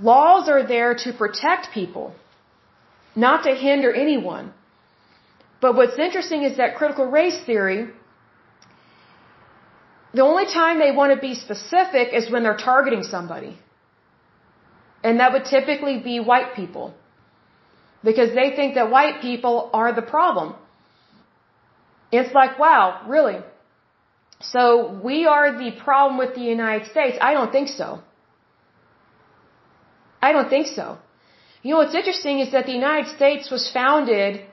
Laws 0.00 0.48
are 0.48 0.64
there 0.66 0.94
to 1.04 1.12
protect 1.12 1.70
people 1.72 2.14
not 3.26 3.44
to 3.44 3.54
hinder 3.54 3.92
anyone. 3.92 4.52
But 5.60 5.74
what's 5.78 5.98
interesting 5.98 6.44
is 6.48 6.56
that 6.58 6.76
critical 6.76 7.06
race 7.06 7.38
theory, 7.48 7.80
the 10.18 10.22
only 10.22 10.46
time 10.46 10.78
they 10.78 10.92
want 11.00 11.12
to 11.14 11.20
be 11.28 11.34
specific 11.34 12.12
is 12.18 12.30
when 12.30 12.42
they're 12.44 12.62
targeting 12.70 13.02
somebody. 13.02 13.58
And 15.02 15.20
that 15.20 15.32
would 15.32 15.46
typically 15.56 15.98
be 15.98 16.20
white 16.20 16.54
people. 16.54 16.94
Because 18.04 18.34
they 18.34 18.54
think 18.54 18.74
that 18.74 18.90
white 18.90 19.20
people 19.20 19.70
are 19.72 19.92
the 19.92 20.02
problem. 20.02 20.54
It's 22.12 22.32
like, 22.32 22.58
wow, 22.58 23.02
really? 23.06 23.40
So 24.40 24.98
we 25.02 25.26
are 25.26 25.58
the 25.58 25.72
problem 25.72 26.18
with 26.18 26.34
the 26.34 26.42
United 26.42 26.88
States? 26.90 27.18
I 27.20 27.32
don't 27.32 27.50
think 27.50 27.68
so. 27.68 28.00
I 30.22 30.32
don't 30.32 30.48
think 30.48 30.68
so. 30.68 30.98
You 31.62 31.72
know 31.72 31.78
what's 31.78 31.94
interesting 31.94 32.38
is 32.38 32.52
that 32.52 32.66
the 32.66 32.72
United 32.72 33.14
States 33.16 33.50
was 33.50 33.70
founded 33.72 34.44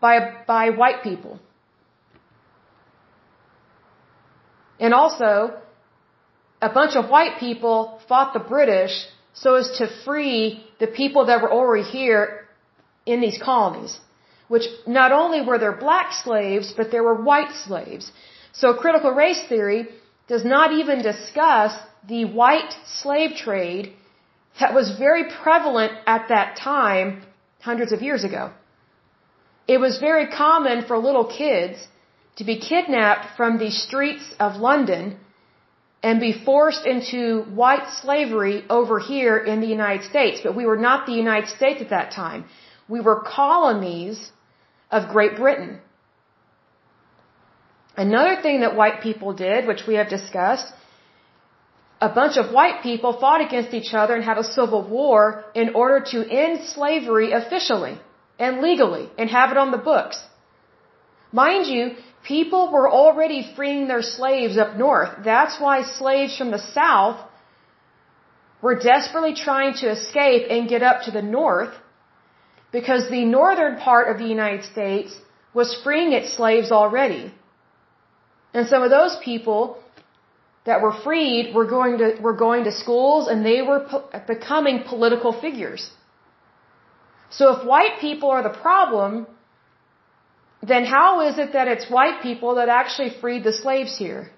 by, 0.00 0.42
by 0.46 0.70
white 0.70 1.02
people. 1.02 1.38
And 4.80 4.94
also, 4.94 5.58
a 6.62 6.68
bunch 6.68 6.96
of 6.96 7.10
white 7.10 7.38
people 7.38 8.00
fought 8.08 8.32
the 8.32 8.40
British 8.40 9.06
so 9.42 9.54
as 9.54 9.70
to 9.78 9.86
free 10.04 10.64
the 10.80 10.86
people 11.00 11.26
that 11.26 11.42
were 11.42 11.52
already 11.52 11.86
here 11.98 12.46
in 13.06 13.20
these 13.20 13.38
colonies. 13.50 13.98
Which 14.48 14.66
not 14.86 15.12
only 15.12 15.40
were 15.42 15.58
there 15.58 15.76
black 15.88 16.12
slaves, 16.24 16.72
but 16.76 16.90
there 16.90 17.02
were 17.02 17.22
white 17.30 17.52
slaves. 17.66 18.10
So 18.52 18.74
critical 18.74 19.12
race 19.12 19.42
theory 19.48 19.88
does 20.26 20.44
not 20.44 20.72
even 20.72 21.02
discuss 21.02 21.72
the 22.12 22.24
white 22.24 22.72
slave 23.00 23.32
trade 23.36 23.92
that 24.60 24.74
was 24.74 24.96
very 24.98 25.24
prevalent 25.42 25.92
at 26.06 26.28
that 26.28 26.56
time, 26.56 27.22
hundreds 27.60 27.92
of 27.92 28.02
years 28.02 28.24
ago. 28.24 28.50
It 29.68 29.78
was 29.78 29.98
very 29.98 30.26
common 30.26 30.84
for 30.86 30.96
little 30.96 31.26
kids 31.26 31.86
to 32.36 32.44
be 32.44 32.58
kidnapped 32.58 33.36
from 33.36 33.58
the 33.58 33.70
streets 33.70 34.24
of 34.40 34.56
London 34.56 35.18
and 36.02 36.20
be 36.20 36.32
forced 36.44 36.86
into 36.86 37.42
white 37.62 37.88
slavery 38.02 38.64
over 38.70 38.98
here 39.00 39.36
in 39.36 39.60
the 39.60 39.66
United 39.66 40.04
States. 40.08 40.40
But 40.42 40.54
we 40.54 40.66
were 40.66 40.76
not 40.76 41.06
the 41.06 41.12
United 41.12 41.48
States 41.48 41.80
at 41.80 41.90
that 41.90 42.12
time. 42.12 42.44
We 42.88 43.00
were 43.00 43.20
colonies 43.20 44.30
of 44.90 45.10
Great 45.10 45.36
Britain. 45.36 45.80
Another 47.96 48.40
thing 48.40 48.60
that 48.60 48.76
white 48.76 49.00
people 49.02 49.32
did, 49.32 49.66
which 49.66 49.86
we 49.88 49.94
have 49.94 50.08
discussed, 50.08 50.72
a 52.00 52.08
bunch 52.08 52.36
of 52.36 52.52
white 52.52 52.82
people 52.82 53.18
fought 53.18 53.40
against 53.40 53.74
each 53.74 53.92
other 53.92 54.14
and 54.14 54.24
had 54.24 54.38
a 54.38 54.44
civil 54.44 54.82
war 54.88 55.44
in 55.54 55.74
order 55.74 56.04
to 56.12 56.18
end 56.30 56.64
slavery 56.64 57.32
officially 57.32 57.98
and 58.38 58.60
legally 58.60 59.10
and 59.18 59.28
have 59.28 59.50
it 59.50 59.56
on 59.56 59.72
the 59.72 59.78
books. 59.78 60.16
Mind 61.32 61.66
you, 61.66 61.96
people 62.24 62.70
were 62.72 62.88
already 62.90 63.52
freeing 63.56 63.88
their 63.88 64.02
slaves 64.02 64.58
up 64.58 64.76
north. 64.76 65.10
That's 65.24 65.60
why 65.60 65.82
slaves 65.82 66.36
from 66.36 66.50
the 66.50 66.58
south 66.58 67.18
were 68.60 68.74
desperately 68.74 69.34
trying 69.34 69.74
to 69.74 69.90
escape 69.90 70.46
and 70.50 70.68
get 70.68 70.82
up 70.82 71.02
to 71.02 71.10
the 71.10 71.22
north 71.22 71.74
because 72.72 73.08
the 73.08 73.24
northern 73.24 73.76
part 73.78 74.08
of 74.08 74.18
the 74.18 74.26
United 74.26 74.64
States 74.64 75.16
was 75.54 75.80
freeing 75.82 76.12
its 76.12 76.36
slaves 76.36 76.70
already. 76.70 77.32
And 78.52 78.66
some 78.66 78.82
of 78.82 78.90
those 78.90 79.16
people 79.24 79.78
that 80.66 80.82
were 80.82 80.92
freed 80.92 81.54
were 81.54 81.66
going 81.66 81.98
to, 81.98 82.08
were 82.20 82.34
going 82.36 82.64
to 82.64 82.72
schools 82.72 83.28
and 83.28 83.44
they 83.44 83.62
were 83.62 83.80
po 83.90 83.98
becoming 84.26 84.82
political 84.86 85.32
figures. 85.32 85.90
So 87.30 87.44
if 87.56 87.66
white 87.66 87.96
people 88.00 88.30
are 88.30 88.42
the 88.42 88.56
problem, 88.66 89.26
then 90.62 90.84
how 90.84 91.20
is 91.28 91.38
it 91.38 91.52
that 91.52 91.68
it's 91.68 91.88
white 91.88 92.22
people 92.22 92.56
that 92.56 92.68
actually 92.68 93.10
freed 93.20 93.44
the 93.44 93.52
slaves 93.52 93.96
here? 93.96 94.30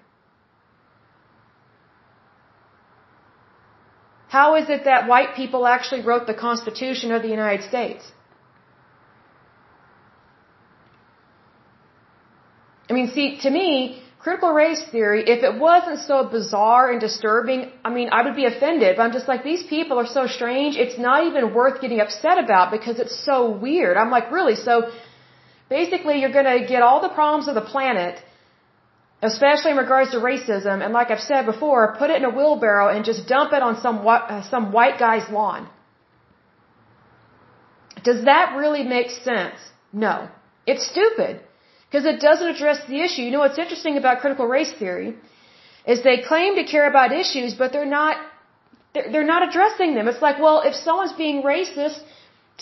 How 4.27 4.55
is 4.55 4.69
it 4.69 4.85
that 4.85 5.07
white 5.07 5.35
people 5.35 5.67
actually 5.67 6.01
wrote 6.01 6.25
the 6.25 6.33
Constitution 6.33 7.11
of 7.11 7.21
the 7.21 7.27
United 7.27 7.67
States? 7.67 8.03
I 12.89 12.93
mean, 12.93 13.09
see, 13.09 13.39
to 13.43 13.49
me, 13.49 14.01
critical 14.19 14.53
race 14.53 14.81
theory, 14.93 15.21
if 15.35 15.43
it 15.43 15.59
wasn't 15.59 15.99
so 15.99 16.23
bizarre 16.37 16.91
and 16.91 17.01
disturbing, 17.01 17.71
I 17.83 17.89
mean, 17.89 18.09
I 18.11 18.21
would 18.23 18.35
be 18.35 18.45
offended. 18.45 18.95
But 18.95 19.03
I'm 19.03 19.13
just 19.19 19.27
like, 19.27 19.43
these 19.43 19.63
people 19.63 19.97
are 19.97 20.11
so 20.19 20.27
strange, 20.27 20.75
it's 20.77 20.97
not 20.97 21.25
even 21.25 21.53
worth 21.53 21.81
getting 21.81 21.99
upset 21.99 22.37
about 22.37 22.71
because 22.71 22.99
it's 22.99 23.17
so 23.25 23.49
weird. 23.49 23.97
I'm 23.97 24.11
like, 24.11 24.31
really? 24.31 24.55
So 24.55 24.91
basically, 25.77 26.15
you're 26.19 26.37
going 26.39 26.51
to 26.53 26.59
get 26.73 26.81
all 26.87 26.99
the 27.07 27.13
problems 27.19 27.45
of 27.51 27.55
the 27.59 27.67
planet, 27.73 28.15
especially 29.31 29.71
in 29.75 29.79
regards 29.85 30.09
to 30.13 30.17
racism, 30.31 30.77
and 30.83 30.91
like 30.99 31.09
I've 31.13 31.25
said 31.31 31.43
before, 31.53 31.81
put 32.01 32.09
it 32.13 32.17
in 32.21 32.25
a 32.31 32.33
wheelbarrow 32.37 32.87
and 32.93 33.05
just 33.11 33.21
dump 33.35 33.49
it 33.57 33.63
on 33.67 33.73
some, 33.85 33.95
uh, 34.05 34.43
some 34.53 34.65
white 34.77 34.97
guy's 35.05 35.27
lawn. 35.37 35.61
Does 38.09 38.21
that 38.31 38.55
really 38.61 38.83
make 38.97 39.09
sense? 39.31 39.59
No. 40.05 40.15
It's 40.71 40.85
stupid. 40.93 41.33
Because 41.85 42.05
it 42.13 42.19
doesn't 42.27 42.49
address 42.55 42.79
the 42.91 42.99
issue. 43.05 43.21
You 43.25 43.31
know 43.35 43.43
what's 43.45 43.61
interesting 43.65 43.95
about 44.01 44.21
critical 44.23 44.47
race 44.57 44.73
theory 44.81 45.09
is 45.91 46.03
they 46.03 46.17
claim 46.31 46.55
to 46.59 46.65
care 46.73 46.87
about 46.93 47.11
issues, 47.23 47.53
but 47.61 47.71
they're 47.73 47.93
not 48.01 48.15
they're, 48.93 49.09
they're 49.11 49.31
not 49.35 49.41
addressing 49.47 49.93
them. 49.95 50.07
It's 50.11 50.23
like, 50.27 50.37
well, 50.45 50.57
if 50.69 50.75
someone's 50.87 51.17
being 51.25 51.37
racist, 51.43 51.99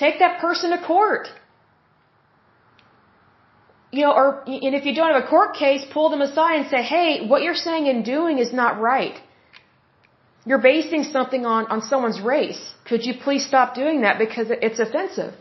take 0.03 0.19
that 0.23 0.39
person 0.45 0.71
to 0.75 0.79
court. 0.93 1.27
You 3.91 4.03
know, 4.03 4.11
or 4.11 4.43
and 4.45 4.75
if 4.79 4.85
you 4.85 4.93
don't 4.93 5.11
have 5.13 5.23
a 5.23 5.27
court 5.27 5.55
case, 5.55 5.83
pull 5.91 6.09
them 6.09 6.21
aside 6.21 6.55
and 6.59 6.69
say, 6.69 6.81
"Hey, 6.83 7.25
what 7.31 7.41
you're 7.41 7.61
saying 7.67 7.87
and 7.91 8.05
doing 8.05 8.37
is 8.37 8.53
not 8.53 8.79
right. 8.79 9.19
You're 10.45 10.65
basing 10.73 11.03
something 11.15 11.45
on 11.45 11.65
on 11.73 11.81
someone's 11.81 12.21
race. 12.21 12.63
Could 12.89 13.05
you 13.05 13.13
please 13.25 13.45
stop 13.51 13.73
doing 13.73 14.01
that 14.01 14.19
because 14.19 14.47
it's 14.67 14.79
offensive?" 14.87 15.33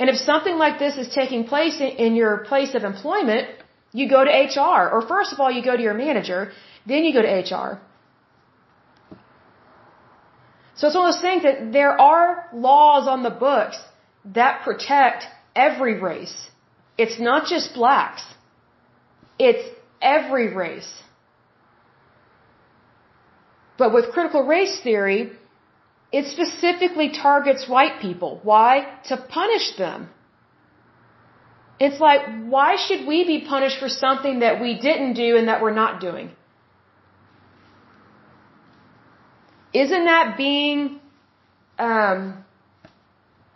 And 0.00 0.08
if 0.10 0.16
something 0.16 0.56
like 0.58 0.78
this 0.78 0.96
is 0.96 1.08
taking 1.08 1.44
place 1.44 1.80
in 1.80 2.14
your 2.14 2.38
place 2.50 2.74
of 2.74 2.84
employment, 2.84 3.48
you 3.92 4.08
go 4.08 4.24
to 4.24 4.30
HR. 4.30 4.88
Or 4.94 5.02
first 5.02 5.32
of 5.32 5.40
all, 5.40 5.50
you 5.50 5.62
go 5.62 5.76
to 5.76 5.82
your 5.82 5.94
manager, 5.94 6.52
then 6.86 7.04
you 7.04 7.12
go 7.12 7.22
to 7.22 7.28
HR. 7.28 7.80
So 10.76 10.86
it's 10.86 10.94
one 10.94 11.08
of 11.08 11.14
those 11.14 11.20
things 11.20 11.42
that 11.42 11.72
there 11.72 12.00
are 12.00 12.48
laws 12.52 13.08
on 13.08 13.24
the 13.24 13.30
books 13.30 13.78
that 14.40 14.62
protect 14.62 15.26
every 15.56 15.94
race. 16.00 16.36
It's 16.98 17.18
not 17.18 17.46
just 17.46 17.74
blacks. 17.74 18.24
It's 19.38 19.64
every 20.02 20.52
race. 20.54 20.92
But 23.78 23.94
with 23.94 24.10
critical 24.10 24.42
race 24.44 24.80
theory, 24.82 25.32
it 26.10 26.26
specifically 26.26 27.10
targets 27.10 27.68
white 27.68 28.00
people. 28.00 28.40
Why? 28.42 28.98
To 29.10 29.16
punish 29.16 29.76
them. 29.76 30.10
It's 31.78 32.00
like, 32.00 32.22
why 32.46 32.74
should 32.76 33.06
we 33.06 33.24
be 33.24 33.44
punished 33.46 33.78
for 33.78 33.88
something 33.88 34.40
that 34.40 34.60
we 34.60 34.80
didn't 34.80 35.14
do 35.14 35.36
and 35.36 35.46
that 35.46 35.62
we're 35.62 35.78
not 35.84 36.00
doing? 36.00 36.32
Isn't 39.72 40.06
that 40.06 40.36
being, 40.36 40.98
um, 41.78 42.44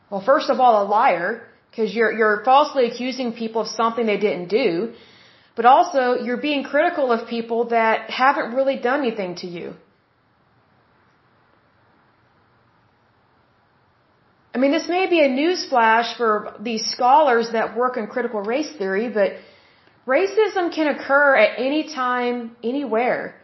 well, 0.08 0.20
first 0.20 0.50
of 0.50 0.60
all, 0.60 0.84
a 0.84 0.86
liar, 0.86 1.48
because 1.72 1.94
you're, 1.94 2.12
you're 2.12 2.42
falsely 2.44 2.84
accusing 2.86 3.32
people 3.32 3.62
of 3.62 3.68
something 3.68 4.04
they 4.06 4.18
didn't 4.18 4.48
do, 4.48 4.92
but 5.56 5.64
also 5.64 6.16
you're 6.24 6.42
being 6.50 6.64
critical 6.64 7.10
of 7.10 7.26
people 7.28 7.68
that 7.68 8.10
haven't 8.10 8.54
really 8.54 8.76
done 8.76 9.00
anything 9.00 9.34
to 9.36 9.46
you. 9.46 9.72
I 14.54 14.58
mean, 14.58 14.70
this 14.70 14.86
may 14.86 15.06
be 15.08 15.20
a 15.20 15.30
newsflash 15.30 16.14
for 16.18 16.54
these 16.60 16.84
scholars 16.94 17.52
that 17.52 17.74
work 17.74 17.96
in 17.96 18.06
critical 18.06 18.42
race 18.42 18.70
theory, 18.76 19.08
but 19.08 19.32
racism 20.06 20.70
can 20.74 20.88
occur 20.94 21.36
at 21.36 21.58
any 21.58 21.84
time, 21.94 22.54
anywhere. 22.62 23.34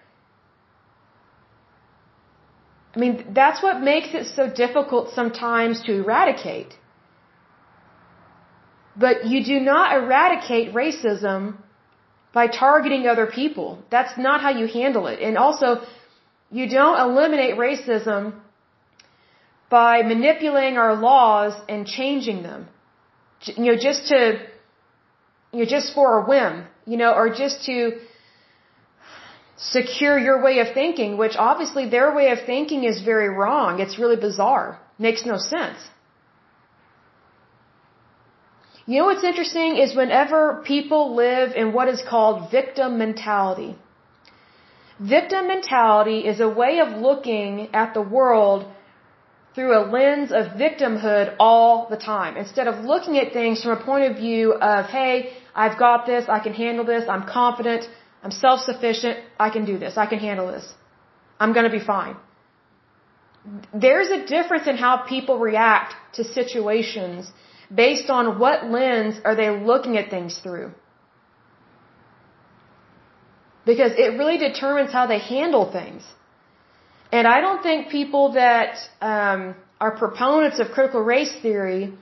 I 2.94 2.98
mean, 2.98 3.14
that's 3.32 3.62
what 3.62 3.80
makes 3.80 4.08
it 4.12 4.26
so 4.36 4.50
difficult 4.50 5.14
sometimes 5.14 5.82
to 5.84 5.92
eradicate. 6.02 6.77
But 8.98 9.26
you 9.26 9.44
do 9.44 9.60
not 9.60 9.96
eradicate 9.96 10.74
racism 10.74 11.56
by 12.32 12.46
targeting 12.48 13.06
other 13.06 13.26
people. 13.26 13.78
That's 13.90 14.18
not 14.18 14.40
how 14.40 14.50
you 14.50 14.66
handle 14.66 15.06
it. 15.06 15.20
And 15.20 15.38
also, 15.38 15.82
you 16.50 16.68
don't 16.68 16.98
eliminate 16.98 17.54
racism 17.56 18.34
by 19.70 20.02
manipulating 20.02 20.78
our 20.78 20.94
laws 20.96 21.54
and 21.68 21.86
changing 21.86 22.42
them. 22.42 22.68
You 23.44 23.72
know, 23.72 23.76
just 23.76 24.08
to, 24.08 24.18
you 25.52 25.60
know, 25.60 25.64
just 25.76 25.94
for 25.94 26.20
a 26.20 26.26
whim, 26.26 26.64
you 26.86 26.96
know, 26.96 27.12
or 27.12 27.28
just 27.42 27.64
to 27.66 27.98
secure 29.56 30.18
your 30.18 30.42
way 30.42 30.58
of 30.60 30.74
thinking, 30.74 31.16
which 31.18 31.36
obviously 31.36 31.88
their 31.88 32.14
way 32.14 32.30
of 32.30 32.38
thinking 32.46 32.84
is 32.84 33.02
very 33.02 33.28
wrong. 33.28 33.80
It's 33.80 33.98
really 33.98 34.16
bizarre. 34.16 34.80
Makes 34.98 35.24
no 35.26 35.36
sense. 35.36 35.78
You 38.88 39.00
know 39.00 39.08
what's 39.08 39.24
interesting 39.30 39.76
is 39.76 39.94
whenever 39.94 40.62
people 40.64 41.14
live 41.14 41.52
in 41.54 41.74
what 41.74 41.88
is 41.88 42.00
called 42.10 42.50
victim 42.50 42.96
mentality. 42.96 43.76
Victim 44.98 45.46
mentality 45.46 46.20
is 46.30 46.40
a 46.40 46.48
way 46.60 46.78
of 46.84 46.96
looking 47.06 47.68
at 47.74 47.92
the 47.92 48.00
world 48.00 48.64
through 49.54 49.72
a 49.78 49.82
lens 49.96 50.32
of 50.38 50.44
victimhood 50.62 51.34
all 51.38 51.88
the 51.90 51.98
time. 51.98 52.38
Instead 52.38 52.66
of 52.66 52.86
looking 52.92 53.18
at 53.18 53.34
things 53.34 53.62
from 53.62 53.72
a 53.72 53.82
point 53.84 54.04
of 54.10 54.16
view 54.16 54.54
of, 54.54 54.86
hey, 54.86 55.34
I've 55.54 55.78
got 55.78 56.06
this, 56.06 56.24
I 56.36 56.38
can 56.38 56.54
handle 56.54 56.86
this, 56.86 57.04
I'm 57.10 57.24
confident, 57.40 57.86
I'm 58.22 58.30
self-sufficient, 58.30 59.18
I 59.38 59.50
can 59.50 59.66
do 59.66 59.76
this, 59.76 59.98
I 59.98 60.06
can 60.06 60.18
handle 60.18 60.46
this. 60.46 60.66
I'm 61.38 61.52
gonna 61.52 61.74
be 61.78 61.84
fine. 61.96 62.16
There's 63.74 64.08
a 64.08 64.24
difference 64.24 64.66
in 64.66 64.78
how 64.78 64.96
people 65.14 65.38
react 65.38 65.94
to 66.14 66.24
situations 66.24 67.30
based 67.74 68.08
on 68.10 68.38
what 68.38 68.64
lens 68.64 69.20
are 69.24 69.34
they 69.34 69.50
looking 69.50 69.96
at 69.96 70.10
things 70.10 70.38
through. 70.38 70.72
Because 73.66 73.92
it 73.96 74.16
really 74.18 74.38
determines 74.38 74.92
how 74.92 75.06
they 75.06 75.18
handle 75.18 75.70
things. 75.70 76.02
And 77.12 77.26
I 77.26 77.40
don't 77.40 77.62
think 77.62 77.90
people 77.90 78.32
that 78.32 78.76
um, 79.00 79.54
are 79.80 79.96
proponents 79.96 80.58
of 80.58 80.70
critical 80.70 81.02
race 81.02 81.34
theory, 81.42 81.92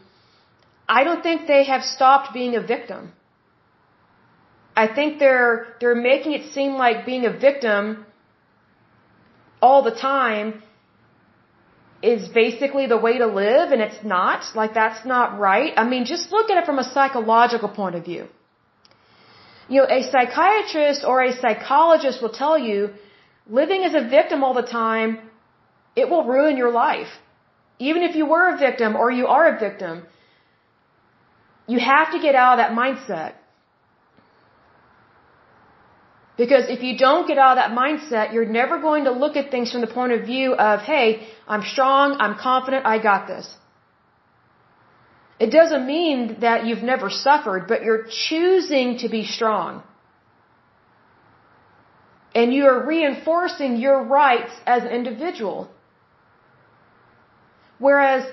I 0.89 1.05
don't 1.05 1.23
think 1.23 1.47
they 1.47 1.65
have 1.65 1.83
stopped 1.83 2.33
being 2.33 2.55
a 2.55 2.61
victim. 2.61 3.13
I 4.77 4.87
think 4.87 5.19
they're 5.19 5.75
they're 5.81 5.95
making 5.95 6.33
it 6.33 6.53
seem 6.53 6.73
like 6.75 7.07
being 7.07 7.25
a 7.25 7.33
victim 7.33 8.05
all 9.63 9.83
the 9.83 9.95
time 9.95 10.63
is 12.13 12.29
basically 12.29 12.87
the 12.95 13.01
way 13.07 13.15
to 13.19 13.27
live 13.27 13.73
and 13.75 13.83
it's 13.87 14.03
not 14.05 14.45
like 14.61 14.75
that's 14.75 15.05
not 15.15 15.39
right 15.39 15.73
i 15.83 15.85
mean 15.93 16.05
just 16.15 16.31
look 16.37 16.51
at 16.51 16.63
it 16.63 16.67
from 16.71 16.79
a 16.85 16.89
psychological 16.95 17.71
point 17.81 17.95
of 18.01 18.05
view 18.11 18.25
you 19.69 19.81
know 19.81 19.89
a 19.99 20.03
psychiatrist 20.13 21.05
or 21.11 21.23
a 21.23 21.33
psychologist 21.43 22.23
will 22.23 22.37
tell 22.45 22.57
you 22.69 22.79
Living 23.49 23.85
as 23.85 23.95
a 23.95 24.03
victim 24.09 24.43
all 24.43 24.55
the 24.55 24.63
time, 24.63 25.19
it 25.95 26.11
will 26.11 26.25
ruin 26.25 26.57
your 26.57 26.73
life. 26.73 27.09
Even 27.79 28.03
if 28.03 28.17
you 28.17 28.27
were 28.27 28.55
a 28.55 28.59
victim 28.59 28.97
or 28.97 29.11
you 29.11 29.27
are 29.29 29.57
a 29.57 29.59
victim, 29.59 30.05
you 31.69 31.79
have 31.79 32.13
to 32.13 32.19
get 32.19 32.35
out 32.35 32.59
of 32.59 32.59
that 32.59 32.73
mindset. 32.73 33.35
Because 36.37 36.69
if 36.69 36.83
you 36.83 36.99
don't 36.99 37.27
get 37.27 37.39
out 37.39 37.57
of 37.57 37.63
that 37.63 37.73
mindset, 37.83 38.33
you're 38.35 38.45
never 38.45 38.79
going 38.79 39.05
to 39.05 39.11
look 39.11 39.37
at 39.37 39.51
things 39.51 39.73
from 39.73 39.81
the 39.81 39.87
point 39.87 40.13
of 40.13 40.27
view 40.27 40.55
of, 40.55 40.81
hey, 40.81 41.27
I'm 41.49 41.63
strong, 41.63 42.17
I'm 42.21 42.37
confident, 42.39 42.85
I 42.85 42.99
got 42.99 43.27
this. 43.27 43.47
It 45.39 45.51
doesn't 45.51 45.87
mean 45.87 46.41
that 46.41 46.67
you've 46.67 46.83
never 46.83 47.09
suffered, 47.11 47.67
but 47.69 47.83
you're 47.83 48.07
choosing 48.29 48.99
to 48.99 49.09
be 49.09 49.25
strong. 49.25 49.83
And 52.35 52.53
you 52.53 52.67
are 52.67 52.87
reinforcing 52.87 53.77
your 53.77 54.03
rights 54.05 54.53
as 54.67 54.83
an 54.83 54.91
individual. 54.91 55.71
Whereas 57.79 58.31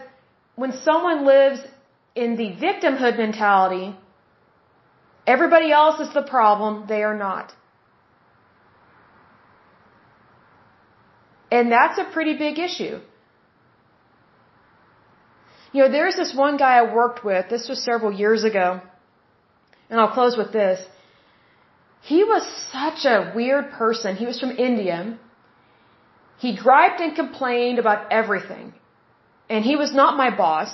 when 0.55 0.73
someone 0.73 1.25
lives 1.25 1.61
in 2.15 2.35
the 2.35 2.49
victimhood 2.67 3.17
mentality, 3.17 3.95
everybody 5.25 5.71
else 5.71 5.99
is 6.05 6.13
the 6.13 6.21
problem, 6.21 6.85
they 6.87 7.03
are 7.03 7.17
not. 7.17 7.53
And 11.55 11.71
that's 11.71 11.97
a 12.03 12.05
pretty 12.15 12.35
big 12.45 12.55
issue. 12.67 12.95
You 15.73 15.79
know, 15.81 15.91
there's 15.97 16.15
this 16.21 16.31
one 16.45 16.55
guy 16.63 16.73
I 16.79 16.85
worked 17.01 17.19
with, 17.29 17.43
this 17.55 17.67
was 17.71 17.79
several 17.91 18.11
years 18.23 18.43
ago, 18.49 18.67
and 19.89 19.99
I'll 19.99 20.15
close 20.19 20.35
with 20.41 20.51
this. 20.51 20.79
He 22.11 22.19
was 22.31 22.43
such 22.77 23.05
a 23.13 23.17
weird 23.35 23.65
person. 23.81 24.15
He 24.23 24.25
was 24.31 24.39
from 24.43 24.51
India. 24.69 24.97
He 26.45 26.55
griped 26.63 26.99
and 27.05 27.15
complained 27.21 27.79
about 27.83 28.11
everything. 28.19 28.73
And 29.49 29.63
he 29.63 29.75
was 29.83 29.93
not 30.01 30.17
my 30.23 30.29
boss. 30.43 30.71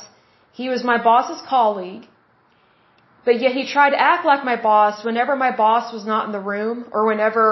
He 0.61 0.69
was 0.73 0.83
my 0.91 0.97
boss's 1.09 1.41
colleague. 1.55 2.05
But 3.25 3.41
yet 3.43 3.51
he 3.51 3.65
tried 3.75 3.91
to 3.95 4.01
act 4.11 4.25
like 4.31 4.43
my 4.51 4.57
boss 4.69 5.03
whenever 5.03 5.35
my 5.35 5.51
boss 5.63 5.93
was 5.93 6.05
not 6.13 6.25
in 6.27 6.31
the 6.37 6.45
room 6.53 6.85
or 6.93 7.05
whenever 7.05 7.45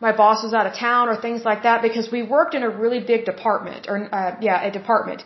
my 0.00 0.12
boss 0.12 0.42
was 0.42 0.52
out 0.54 0.66
of 0.66 0.74
town 0.74 1.08
or 1.08 1.16
things 1.20 1.44
like 1.44 1.62
that 1.64 1.82
because 1.82 2.10
we 2.10 2.22
worked 2.22 2.54
in 2.54 2.62
a 2.62 2.70
really 2.70 3.00
big 3.00 3.24
department 3.24 3.86
or, 3.88 3.96
uh, 4.14 4.36
yeah, 4.40 4.64
a 4.68 4.70
department. 4.70 5.24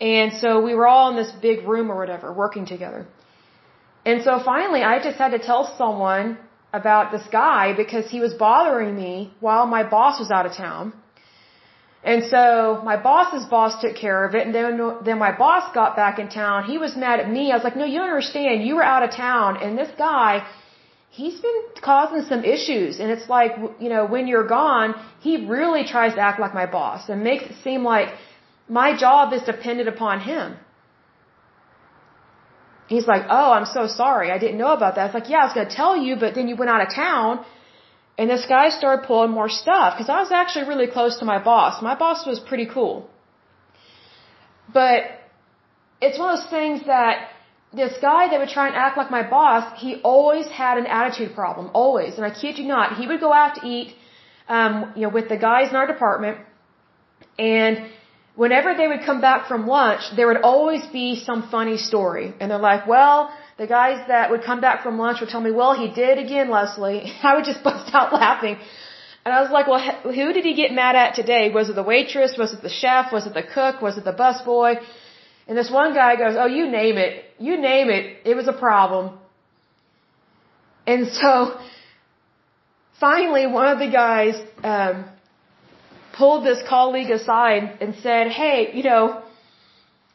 And 0.00 0.32
so 0.32 0.60
we 0.62 0.74
were 0.74 0.86
all 0.86 1.10
in 1.10 1.16
this 1.16 1.32
big 1.48 1.66
room 1.66 1.90
or 1.90 1.96
whatever 1.96 2.32
working 2.32 2.66
together. 2.66 3.06
And 4.04 4.22
so 4.22 4.40
finally 4.44 4.82
I 4.82 5.02
just 5.02 5.18
had 5.18 5.30
to 5.30 5.38
tell 5.38 5.64
someone 5.76 6.38
about 6.72 7.12
this 7.12 7.26
guy 7.30 7.72
because 7.82 8.10
he 8.10 8.20
was 8.20 8.32
bothering 8.34 8.94
me 8.96 9.34
while 9.40 9.66
my 9.66 9.82
boss 9.82 10.18
was 10.18 10.30
out 10.30 10.46
of 10.46 10.52
town. 10.52 10.92
And 12.04 12.24
so 12.24 12.80
my 12.84 12.96
boss's 12.96 13.44
boss 13.46 13.80
took 13.80 13.94
care 13.94 14.24
of 14.24 14.34
it, 14.34 14.44
and 14.44 14.52
then 14.52 14.80
then 15.04 15.18
my 15.18 15.30
boss 15.30 15.72
got 15.72 15.94
back 15.94 16.18
in 16.18 16.28
town. 16.28 16.64
He 16.64 16.76
was 16.76 16.96
mad 16.96 17.20
at 17.20 17.30
me. 17.30 17.52
I 17.52 17.54
was 17.54 17.62
like, 17.62 17.76
"No, 17.76 17.84
you 17.84 17.98
don't 18.00 18.08
understand. 18.08 18.64
You 18.64 18.74
were 18.74 18.82
out 18.82 19.04
of 19.04 19.10
town, 19.12 19.58
and 19.62 19.78
this 19.78 19.92
guy, 19.96 20.44
he's 21.20 21.38
been 21.46 21.60
causing 21.88 22.22
some 22.32 22.42
issues. 22.56 22.98
And 23.00 23.10
it's 23.14 23.28
like, 23.36 23.52
you 23.84 23.90
know, 23.94 24.02
when 24.14 24.26
you're 24.32 24.48
gone, 24.60 24.90
he 25.26 25.32
really 25.56 25.84
tries 25.94 26.14
to 26.18 26.22
act 26.28 26.40
like 26.44 26.54
my 26.60 26.66
boss 26.76 27.08
and 27.08 27.22
makes 27.30 27.44
it 27.50 27.56
seem 27.62 27.84
like 27.94 28.08
my 28.80 28.88
job 29.04 29.32
is 29.38 29.42
dependent 29.52 29.88
upon 29.94 30.20
him." 30.32 30.56
He's 32.92 33.06
like, 33.12 33.24
"Oh, 33.38 33.50
I'm 33.56 33.68
so 33.78 33.82
sorry. 34.02 34.30
I 34.36 34.38
didn't 34.44 34.58
know 34.62 34.72
about 34.78 34.94
that." 34.96 35.04
It's 35.08 35.18
like, 35.20 35.28
"Yeah, 35.34 35.42
I 35.42 35.44
was 35.48 35.54
going 35.58 35.68
to 35.72 35.76
tell 35.82 35.94
you, 36.06 36.16
but 36.22 36.34
then 36.36 36.48
you 36.50 36.56
went 36.62 36.70
out 36.74 36.82
of 36.86 36.90
town." 36.94 37.44
And 38.18 38.30
this 38.34 38.44
guy 38.54 38.64
started 38.78 39.06
pulling 39.10 39.32
more 39.40 39.50
stuff 39.62 39.94
because 39.94 40.10
I 40.16 40.18
was 40.24 40.32
actually 40.40 40.66
really 40.72 40.88
close 40.96 41.14
to 41.20 41.26
my 41.32 41.38
boss. 41.50 41.80
My 41.90 41.94
boss 42.02 42.26
was 42.30 42.40
pretty 42.50 42.66
cool. 42.74 42.96
But 44.78 44.98
it's 46.00 46.18
one 46.18 46.30
of 46.32 46.36
those 46.38 46.50
things 46.58 46.84
that 46.94 47.31
this 47.74 47.94
guy 48.00 48.28
that 48.28 48.38
would 48.38 48.50
try 48.50 48.66
and 48.68 48.76
act 48.76 48.96
like 48.98 49.10
my 49.10 49.22
boss, 49.28 49.64
he 49.80 50.00
always 50.02 50.46
had 50.48 50.78
an 50.78 50.86
attitude 50.86 51.34
problem, 51.34 51.70
always. 51.72 52.16
And 52.16 52.24
I 52.24 52.30
kid 52.30 52.58
you 52.58 52.66
not, 52.66 52.96
he 52.96 53.06
would 53.06 53.20
go 53.20 53.32
out 53.32 53.54
to 53.56 53.66
eat, 53.66 53.94
um, 54.48 54.92
you 54.94 55.02
know, 55.02 55.08
with 55.08 55.28
the 55.28 55.38
guys 55.38 55.70
in 55.70 55.76
our 55.76 55.86
department, 55.86 56.38
and 57.38 57.86
whenever 58.34 58.74
they 58.74 58.88
would 58.88 59.04
come 59.04 59.20
back 59.20 59.48
from 59.48 59.66
lunch, 59.66 60.02
there 60.16 60.26
would 60.26 60.42
always 60.42 60.84
be 60.86 61.22
some 61.28 61.48
funny 61.50 61.78
story. 61.78 62.34
And 62.38 62.50
they're 62.50 62.58
like, 62.58 62.86
well, 62.86 63.32
the 63.58 63.66
guys 63.66 64.06
that 64.08 64.30
would 64.30 64.42
come 64.42 64.60
back 64.60 64.82
from 64.82 64.98
lunch 64.98 65.20
would 65.20 65.30
tell 65.30 65.40
me, 65.40 65.50
well, 65.50 65.74
he 65.74 65.88
did 65.88 66.18
again, 66.18 66.50
Lesley. 66.50 67.12
I 67.22 67.34
would 67.36 67.44
just 67.44 67.62
bust 67.62 67.94
out 67.94 68.12
laughing. 68.12 68.56
And 69.24 69.32
I 69.32 69.40
was 69.40 69.50
like, 69.50 69.66
well, 69.68 69.80
who 70.02 70.32
did 70.32 70.44
he 70.44 70.54
get 70.54 70.72
mad 70.72 70.96
at 70.96 71.14
today? 71.14 71.50
Was 71.50 71.68
it 71.70 71.76
the 71.76 71.84
waitress? 71.84 72.36
Was 72.36 72.52
it 72.52 72.62
the 72.62 72.68
chef? 72.68 73.12
Was 73.12 73.26
it 73.26 73.34
the 73.34 73.44
cook? 73.44 73.80
Was 73.80 73.96
it 73.96 74.04
the 74.04 74.12
busboy? 74.12 74.80
And 75.46 75.56
this 75.58 75.70
one 75.70 75.94
guy 75.94 76.16
goes, 76.16 76.34
oh, 76.38 76.46
you 76.46 76.70
name 76.70 76.96
it. 76.96 77.24
You 77.38 77.60
name 77.60 77.90
it. 77.90 78.18
It 78.24 78.34
was 78.34 78.48
a 78.48 78.52
problem. 78.52 79.18
And 80.86 81.08
so 81.08 81.58
finally 83.00 83.46
one 83.46 83.68
of 83.68 83.78
the 83.78 83.90
guys 83.90 84.34
um, 84.62 85.04
pulled 86.16 86.44
this 86.44 86.60
colleague 86.68 87.10
aside 87.10 87.78
and 87.80 87.94
said, 88.02 88.28
hey, 88.28 88.70
you 88.74 88.82
know, 88.82 89.22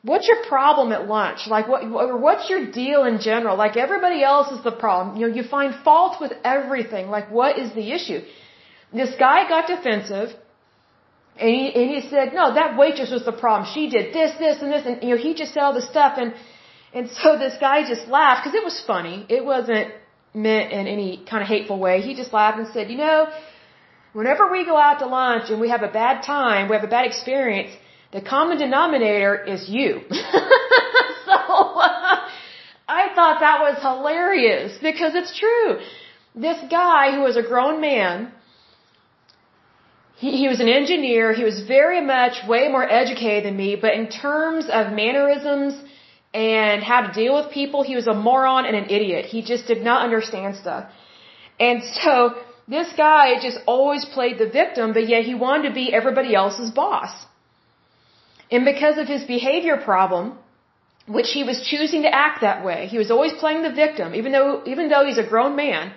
What's 0.04 0.28
your 0.28 0.42
problem 0.48 0.94
at 0.94 1.08
lunch? 1.08 1.48
Like 1.48 1.68
what, 1.68 1.82
what's 2.22 2.50
your 2.50 2.72
deal 2.72 3.04
in 3.04 3.20
general? 3.20 3.58
Like 3.58 3.76
everybody 3.76 4.24
else 4.24 4.52
is 4.52 4.64
the 4.64 4.72
problem. 4.72 5.18
You 5.18 5.28
know, 5.28 5.36
you 5.36 5.44
find 5.44 5.76
fault 5.84 6.22
with 6.22 6.32
everything. 6.46 7.10
Like 7.10 7.30
what 7.30 7.60
is 7.60 7.74
the 7.74 7.92
issue? 7.92 8.22
This 8.94 9.14
guy 9.20 9.50
got 9.50 9.68
defensive 9.68 10.30
and 11.40 11.50
he, 11.50 11.64
and 11.74 11.90
he 11.96 12.02
said, 12.10 12.34
no, 12.34 12.54
that 12.54 12.78
waitress 12.78 13.12
was 13.12 13.26
the 13.26 13.32
problem. 13.32 13.70
She 13.74 13.90
did 13.90 14.14
this, 14.14 14.32
this, 14.38 14.62
and 14.62 14.72
this. 14.72 14.86
And, 14.86 15.04
you 15.04 15.10
know, 15.10 15.18
he 15.18 15.34
just 15.34 15.54
said 15.54 15.64
all 15.64 15.74
this 15.74 15.90
stuff. 15.90 16.18
And, 16.18 16.34
and 16.94 17.10
so 17.10 17.38
this 17.38 17.56
guy 17.60 17.88
just 17.88 18.08
laughed 18.08 18.44
because 18.44 18.56
it 18.56 18.64
was 18.64 18.82
funny. 18.86 19.26
It 19.30 19.44
wasn't 19.46 19.94
meant 20.34 20.72
in 20.72 20.88
any 20.88 21.24
kind 21.30 21.42
of 21.44 21.48
hateful 21.48 21.80
way. 21.80 22.02
He 22.02 22.16
just 22.16 22.34
laughed 22.34 22.58
and 22.60 22.68
said, 22.74 22.90
you 22.90 22.98
know, 22.98 23.28
whenever 24.14 24.52
we 24.52 24.66
go 24.66 24.78
out 24.78 25.00
to 25.00 25.08
lunch 25.08 25.50
and 25.50 25.60
we 25.60 25.70
have 25.70 25.84
a 25.84 25.94
bad 26.04 26.24
time, 26.24 26.70
we 26.70 26.76
have 26.76 26.84
a 26.84 26.94
bad 26.98 27.06
experience, 27.06 27.72
the 28.12 28.22
common 28.22 28.58
denominator 28.58 29.36
is 29.54 29.70
you. 29.70 30.02
so 30.10 31.34
uh, 31.34 32.30
I 33.00 33.04
thought 33.16 33.42
that 33.42 33.60
was 33.68 33.76
hilarious 33.82 34.78
because 34.82 35.14
it's 35.14 35.38
true. 35.38 35.80
This 36.36 36.60
guy 36.70 37.12
who 37.14 37.22
was 37.22 37.36
a 37.36 37.42
grown 37.42 37.82
man, 37.82 38.32
he, 40.18 40.32
he 40.42 40.48
was 40.48 40.60
an 40.60 40.68
engineer. 40.68 41.34
He 41.34 41.44
was 41.44 41.60
very 41.68 42.02
much 42.02 42.36
way 42.48 42.68
more 42.76 42.88
educated 43.02 43.46
than 43.46 43.56
me, 43.56 43.76
but 43.76 43.94
in 43.94 44.08
terms 44.10 44.66
of 44.80 44.92
mannerisms 44.92 45.74
and 46.34 46.84
how 46.84 47.02
to 47.08 47.14
deal 47.14 47.36
with 47.36 47.52
people, 47.52 47.84
he 47.84 47.96
was 47.96 48.08
a 48.08 48.14
moron 48.14 48.66
and 48.66 48.76
an 48.76 48.90
idiot. 48.98 49.26
He 49.26 49.42
just 49.42 49.68
did 49.68 49.82
not 49.90 50.04
understand 50.04 50.56
stuff. 50.56 50.90
And 51.60 51.84
so 52.04 52.36
this 52.68 52.90
guy 52.98 53.40
just 53.48 53.60
always 53.66 54.04
played 54.06 54.38
the 54.40 54.50
victim, 54.50 54.94
but 54.94 55.08
yet 55.08 55.24
he 55.24 55.36
wanted 55.36 55.70
to 55.70 55.74
be 55.82 55.94
everybody 55.94 56.36
else's 56.36 56.72
boss. 56.72 57.14
And 58.52 58.66
because 58.66 58.98
of 58.98 59.08
his 59.08 59.24
behavior 59.24 59.78
problem, 59.78 60.38
which 61.08 61.30
he 61.38 61.44
was 61.44 61.62
choosing 61.70 62.02
to 62.04 62.12
act 62.14 62.42
that 62.42 62.66
way, 62.66 62.88
he 62.88 62.98
was 62.98 63.12
always 63.12 63.34
playing 63.34 63.62
the 63.64 63.72
victim, 63.72 64.16
even 64.16 64.32
though, 64.32 64.64
even 64.66 64.90
though 64.90 65.06
he's 65.06 65.18
a 65.18 65.28
grown 65.34 65.56
man, 65.56 65.94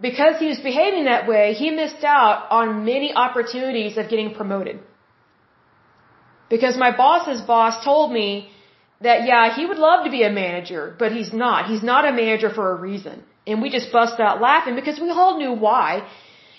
because 0.00 0.38
he 0.38 0.46
was 0.46 0.60
behaving 0.60 1.04
that 1.04 1.28
way, 1.28 1.52
he 1.54 1.70
missed 1.70 2.04
out 2.04 2.50
on 2.50 2.84
many 2.84 3.12
opportunities 3.14 3.96
of 3.98 4.08
getting 4.08 4.34
promoted. 4.34 4.80
Because 6.48 6.76
my 6.76 6.90
boss's 6.96 7.40
boss 7.42 7.84
told 7.84 8.12
me 8.12 8.50
that, 9.00 9.26
yeah, 9.26 9.54
he 9.54 9.66
would 9.66 9.78
love 9.78 10.04
to 10.04 10.10
be 10.10 10.22
a 10.22 10.30
manager, 10.30 10.94
but 10.98 11.12
he's 11.12 11.32
not. 11.32 11.66
He's 11.66 11.82
not 11.82 12.04
a 12.04 12.12
manager 12.12 12.50
for 12.50 12.70
a 12.72 12.74
reason. 12.74 13.22
And 13.46 13.62
we 13.62 13.70
just 13.70 13.92
bust 13.92 14.18
out 14.20 14.40
laughing 14.40 14.74
because 14.74 14.98
we 15.00 15.10
all 15.10 15.38
knew 15.38 15.52
why. 15.52 16.06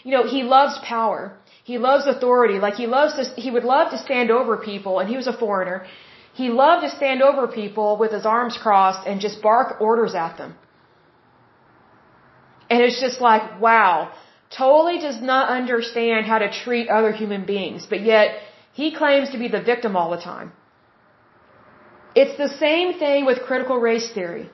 You 0.04 0.12
know, 0.12 0.24
he 0.36 0.44
loves 0.44 0.80
power. 0.84 1.38
He 1.64 1.78
loves 1.78 2.08
authority. 2.08 2.58
Like 2.60 2.76
he 2.76 2.88
loves 2.88 3.14
to, 3.18 3.42
he 3.42 3.52
would 3.52 3.64
love 3.64 3.92
to 3.92 3.98
stand 3.98 4.32
over 4.32 4.58
people, 4.58 5.00
and 5.00 5.10
he 5.10 5.18
was 5.18 5.28
a 5.28 5.38
foreigner. 5.38 5.86
He 6.34 6.50
loved 6.50 6.84
to 6.84 6.90
stand 6.90 7.22
over 7.22 7.48
people 7.48 7.98
with 7.98 8.12
his 8.12 8.26
arms 8.26 8.58
crossed 8.58 9.06
and 9.08 9.20
just 9.20 9.42
bark 9.42 9.80
orders 9.82 10.16
at 10.16 10.38
them. 10.38 10.56
And 12.72 12.82
it's 12.86 13.00
just 13.08 13.20
like, 13.30 13.44
wow, 13.66 13.92
totally 14.62 14.98
does 15.08 15.20
not 15.34 15.50
understand 15.60 16.26
how 16.32 16.40
to 16.46 16.50
treat 16.64 16.88
other 16.98 17.12
human 17.22 17.44
beings, 17.54 17.86
but 17.94 18.02
yet 18.14 18.28
he 18.80 18.88
claims 19.02 19.30
to 19.34 19.40
be 19.44 19.50
the 19.58 19.64
victim 19.72 19.96
all 20.00 20.10
the 20.18 20.24
time. 20.32 20.50
It's 22.22 22.38
the 22.46 22.52
same 22.66 22.90
thing 23.04 23.26
with 23.30 23.44
critical 23.50 23.78
race 23.90 24.10
theory. 24.18 24.46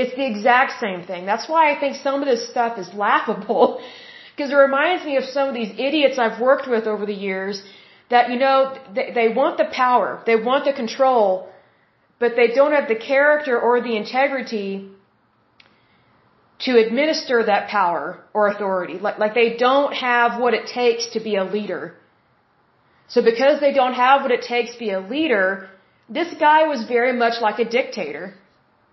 It's 0.00 0.14
the 0.20 0.26
exact 0.32 0.72
same 0.84 1.00
thing. 1.10 1.26
That's 1.32 1.48
why 1.52 1.62
I 1.72 1.74
think 1.80 1.96
some 1.96 2.22
of 2.22 2.28
this 2.32 2.42
stuff 2.52 2.78
is 2.82 2.88
laughable 3.06 3.66
Because 4.38 4.52
it 4.52 4.66
reminds 4.68 5.04
me 5.04 5.16
of 5.16 5.24
some 5.24 5.48
of 5.48 5.54
these 5.60 5.72
idiots 5.86 6.16
I've 6.16 6.40
worked 6.40 6.68
with 6.68 6.84
over 6.86 7.04
the 7.04 7.20
years 7.28 7.60
that, 8.08 8.30
you 8.30 8.38
know, 8.38 8.58
they, 8.94 9.10
they 9.12 9.28
want 9.40 9.58
the 9.58 9.64
power, 9.64 10.22
they 10.26 10.36
want 10.36 10.64
the 10.64 10.72
control, 10.72 11.48
but 12.20 12.36
they 12.36 12.48
don't 12.58 12.72
have 12.72 12.86
the 12.86 13.00
character 13.12 13.58
or 13.58 13.80
the 13.80 13.96
integrity 13.96 14.90
to 16.66 16.76
administer 16.84 17.44
that 17.44 17.68
power 17.68 18.18
or 18.34 18.48
authority. 18.48 18.98
Like, 18.98 19.18
like 19.18 19.34
they 19.34 19.56
don't 19.56 19.92
have 19.92 20.40
what 20.40 20.54
it 20.54 20.66
takes 20.66 21.06
to 21.14 21.20
be 21.20 21.36
a 21.36 21.44
leader. 21.44 21.94
So 23.08 23.22
because 23.22 23.60
they 23.60 23.72
don't 23.72 23.94
have 23.94 24.22
what 24.22 24.32
it 24.32 24.42
takes 24.42 24.72
to 24.72 24.78
be 24.78 24.90
a 24.90 25.00
leader, 25.00 25.68
this 26.08 26.34
guy 26.38 26.66
was 26.66 26.84
very 26.86 27.12
much 27.12 27.40
like 27.40 27.58
a 27.58 27.64
dictator 27.64 28.34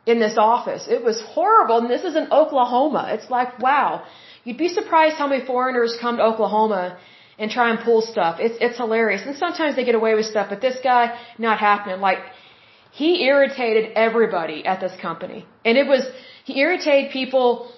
in 0.06 0.19
this 0.19 0.38
office. 0.38 0.88
It 0.88 1.04
was 1.04 1.19
horrible. 1.21 1.80
And 1.80 1.89
this 1.89 2.04
is 2.04 2.15
in 2.15 2.32
Oklahoma. 2.32 3.08
It's 3.10 3.30
like, 3.30 3.60
wow. 3.60 4.04
You'd 4.43 4.58
be 4.58 4.69
surprised 4.69 5.15
how 5.15 5.28
many 5.28 5.43
foreigners 5.43 5.97
come 5.99 6.17
to 6.17 6.23
Oklahoma 6.23 6.97
and 7.39 7.51
try 7.51 7.69
and 7.71 7.80
pull 7.80 8.01
stuff. 8.01 8.38
It's 8.39 8.58
it's 8.62 8.78
hilarious. 8.78 9.23
And 9.25 9.36
sometimes 9.36 9.75
they 9.75 9.84
get 9.84 9.95
away 9.95 10.13
with 10.13 10.25
stuff, 10.25 10.47
but 10.49 10.62
this 10.62 10.78
guy 10.84 11.17
not 11.38 11.60
happening. 11.60 11.99
Like 11.99 12.19
he 13.02 13.10
irritated 13.26 13.92
everybody 14.08 14.66
at 14.66 14.80
this 14.80 14.96
company. 15.02 15.46
And 15.66 15.78
it 15.78 15.86
was, 15.86 16.04
he 16.46 16.60
irritated 16.60 17.12
people 17.12 17.70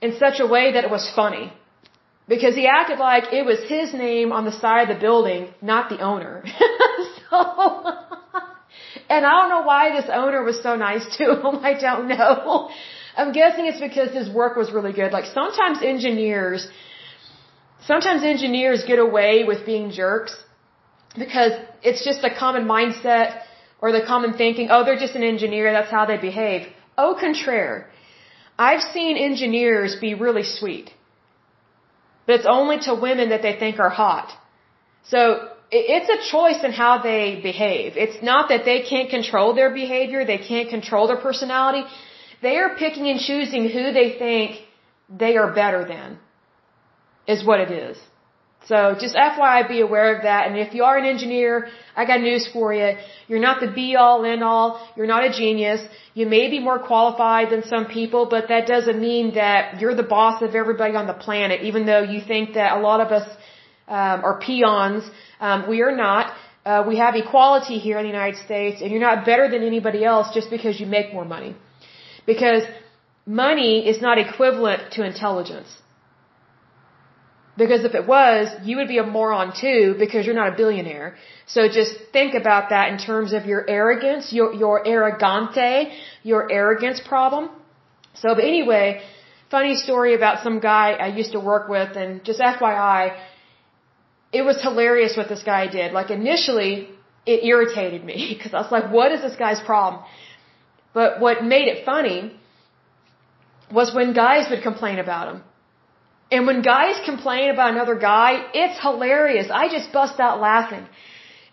in 0.00 0.16
such 0.24 0.38
a 0.38 0.46
way 0.46 0.64
that 0.74 0.84
it 0.84 0.90
was 0.90 1.04
funny. 1.20 1.52
Because 2.28 2.54
he 2.54 2.66
acted 2.66 3.00
like 3.00 3.24
it 3.32 3.44
was 3.44 3.58
his 3.68 3.92
name 3.92 4.30
on 4.30 4.44
the 4.44 4.56
side 4.62 4.82
of 4.84 4.90
the 4.94 5.00
building, 5.06 5.48
not 5.60 5.88
the 5.88 5.98
owner. 6.10 6.44
so, 7.18 7.38
and 9.14 9.26
I 9.26 9.32
don't 9.38 9.50
know 9.54 9.64
why 9.72 9.82
this 9.96 10.08
owner 10.22 10.44
was 10.50 10.62
so 10.62 10.76
nice 10.76 11.04
to 11.16 11.24
him. 11.32 11.56
I 11.70 11.74
don't 11.86 12.06
know. 12.06 12.70
I'm 13.16 13.32
guessing 13.32 13.66
it's 13.66 13.80
because 13.88 14.10
his 14.20 14.28
work 14.30 14.56
was 14.56 14.70
really 14.70 14.92
good. 14.92 15.10
Like 15.10 15.26
sometimes 15.40 15.78
engineers, 15.82 16.68
sometimes 17.86 18.22
engineers 18.22 18.84
get 18.86 19.00
away 19.00 19.42
with 19.50 19.66
being 19.66 19.90
jerks 19.90 20.34
because 21.18 21.52
it's 21.82 22.04
just 22.04 22.22
a 22.22 22.32
common 22.42 22.64
mindset 22.66 23.43
or 23.84 23.92
the 23.92 24.04
common 24.12 24.32
thinking, 24.42 24.66
oh, 24.72 24.82
they're 24.84 25.02
just 25.06 25.16
an 25.20 25.26
engineer, 25.34 25.64
that's 25.78 25.90
how 25.96 26.04
they 26.10 26.16
behave. 26.30 26.60
Au 26.96 27.10
contraire. 27.24 27.78
I've 28.68 28.84
seen 28.94 29.18
engineers 29.30 29.90
be 30.06 30.12
really 30.26 30.46
sweet. 30.58 30.86
But 32.26 32.36
it's 32.36 32.50
only 32.58 32.78
to 32.86 32.94
women 33.08 33.28
that 33.32 33.42
they 33.46 33.54
think 33.62 33.78
are 33.86 33.94
hot. 34.04 34.28
So 35.12 35.18
it's 35.70 36.10
a 36.16 36.20
choice 36.34 36.60
in 36.68 36.72
how 36.72 36.92
they 37.10 37.24
behave. 37.50 37.98
It's 38.04 38.22
not 38.30 38.48
that 38.52 38.64
they 38.70 38.78
can't 38.92 39.10
control 39.10 39.48
their 39.60 39.72
behavior, 39.82 40.24
they 40.24 40.42
can't 40.52 40.70
control 40.76 41.06
their 41.10 41.22
personality. 41.28 41.84
They 42.46 42.56
are 42.62 42.70
picking 42.84 43.06
and 43.12 43.20
choosing 43.28 43.64
who 43.76 43.84
they 44.00 44.08
think 44.24 44.48
they 45.24 45.36
are 45.36 45.50
better 45.62 45.82
than, 45.94 46.18
is 47.34 47.44
what 47.48 47.60
it 47.60 47.70
is. 47.70 47.98
So 48.66 48.96
just 48.98 49.14
FYI, 49.14 49.68
be 49.68 49.80
aware 49.80 50.16
of 50.16 50.22
that. 50.22 50.46
And 50.46 50.56
if 50.56 50.74
you 50.74 50.84
are 50.84 50.96
an 50.96 51.04
engineer, 51.04 51.68
I 51.94 52.06
got 52.06 52.20
news 52.20 52.48
for 52.50 52.72
you. 52.72 52.96
You're 53.28 53.44
not 53.48 53.60
the 53.60 53.70
be 53.70 53.94
all 53.96 54.24
end 54.24 54.42
all. 54.42 54.68
You're 54.96 55.06
not 55.06 55.22
a 55.24 55.30
genius. 55.30 55.80
You 56.14 56.26
may 56.26 56.48
be 56.48 56.60
more 56.60 56.78
qualified 56.78 57.50
than 57.50 57.62
some 57.64 57.84
people, 57.86 58.26
but 58.34 58.48
that 58.48 58.66
doesn't 58.66 58.98
mean 58.98 59.34
that 59.34 59.80
you're 59.80 59.94
the 59.94 60.08
boss 60.16 60.40
of 60.40 60.54
everybody 60.54 60.94
on 60.96 61.06
the 61.06 61.18
planet, 61.26 61.60
even 61.62 61.84
though 61.84 62.02
you 62.02 62.20
think 62.22 62.54
that 62.54 62.78
a 62.78 62.80
lot 62.80 63.00
of 63.00 63.08
us 63.12 63.28
um, 63.88 64.24
are 64.24 64.40
peons. 64.40 65.04
Um, 65.40 65.68
we 65.68 65.82
are 65.82 65.94
not. 65.94 66.32
Uh, 66.64 66.82
we 66.88 66.96
have 66.96 67.14
equality 67.14 67.78
here 67.78 67.98
in 67.98 68.04
the 68.04 68.14
United 68.18 68.38
States, 68.42 68.80
and 68.80 68.90
you're 68.90 69.06
not 69.10 69.26
better 69.26 69.50
than 69.50 69.62
anybody 69.62 70.02
else 70.04 70.32
just 70.32 70.48
because 70.48 70.80
you 70.80 70.86
make 70.86 71.12
more 71.12 71.26
money. 71.26 71.54
Because 72.24 72.62
money 73.26 73.86
is 73.86 74.00
not 74.00 74.16
equivalent 74.16 74.92
to 74.92 75.04
intelligence. 75.04 75.68
Because 77.56 77.84
if 77.84 77.94
it 77.94 78.06
was, 78.06 78.48
you 78.64 78.76
would 78.78 78.88
be 78.88 78.98
a 78.98 79.06
moron 79.06 79.52
too 79.58 79.94
because 79.98 80.26
you're 80.26 80.34
not 80.34 80.52
a 80.54 80.56
billionaire. 80.56 81.14
So 81.46 81.68
just 81.68 81.92
think 82.12 82.34
about 82.34 82.70
that 82.70 82.90
in 82.92 82.98
terms 82.98 83.32
of 83.32 83.46
your 83.46 83.68
arrogance, 83.68 84.32
your, 84.32 84.52
your 84.52 84.82
arrogante, 84.84 85.92
your 86.24 86.50
arrogance 86.50 87.00
problem. 87.00 87.50
So, 88.14 88.34
but 88.34 88.44
anyway, 88.44 89.02
funny 89.50 89.76
story 89.76 90.14
about 90.14 90.42
some 90.42 90.58
guy 90.58 90.92
I 91.06 91.08
used 91.20 91.32
to 91.32 91.40
work 91.40 91.68
with 91.68 91.96
and 91.96 92.24
just 92.24 92.40
FYI, 92.40 93.16
it 94.32 94.42
was 94.42 94.60
hilarious 94.60 95.16
what 95.16 95.28
this 95.28 95.44
guy 95.44 95.68
did. 95.68 95.92
Like 95.92 96.10
initially, 96.10 96.88
it 97.24 97.44
irritated 97.44 98.04
me 98.04 98.18
because 98.36 98.52
I 98.52 98.60
was 98.60 98.72
like, 98.72 98.90
what 98.90 99.12
is 99.12 99.20
this 99.20 99.36
guy's 99.36 99.60
problem? 99.60 100.02
But 100.92 101.20
what 101.20 101.44
made 101.44 101.68
it 101.68 101.84
funny 101.84 102.36
was 103.72 103.94
when 103.94 104.12
guys 104.12 104.50
would 104.50 104.62
complain 104.62 104.98
about 104.98 105.34
him. 105.34 105.42
And 106.30 106.46
when 106.46 106.62
guys 106.62 107.00
complain 107.04 107.50
about 107.50 107.72
another 107.72 107.94
guy, 107.94 108.44
it's 108.54 108.80
hilarious. 108.80 109.48
I 109.52 109.68
just 109.68 109.92
bust 109.92 110.18
out 110.18 110.40
laughing. 110.40 110.86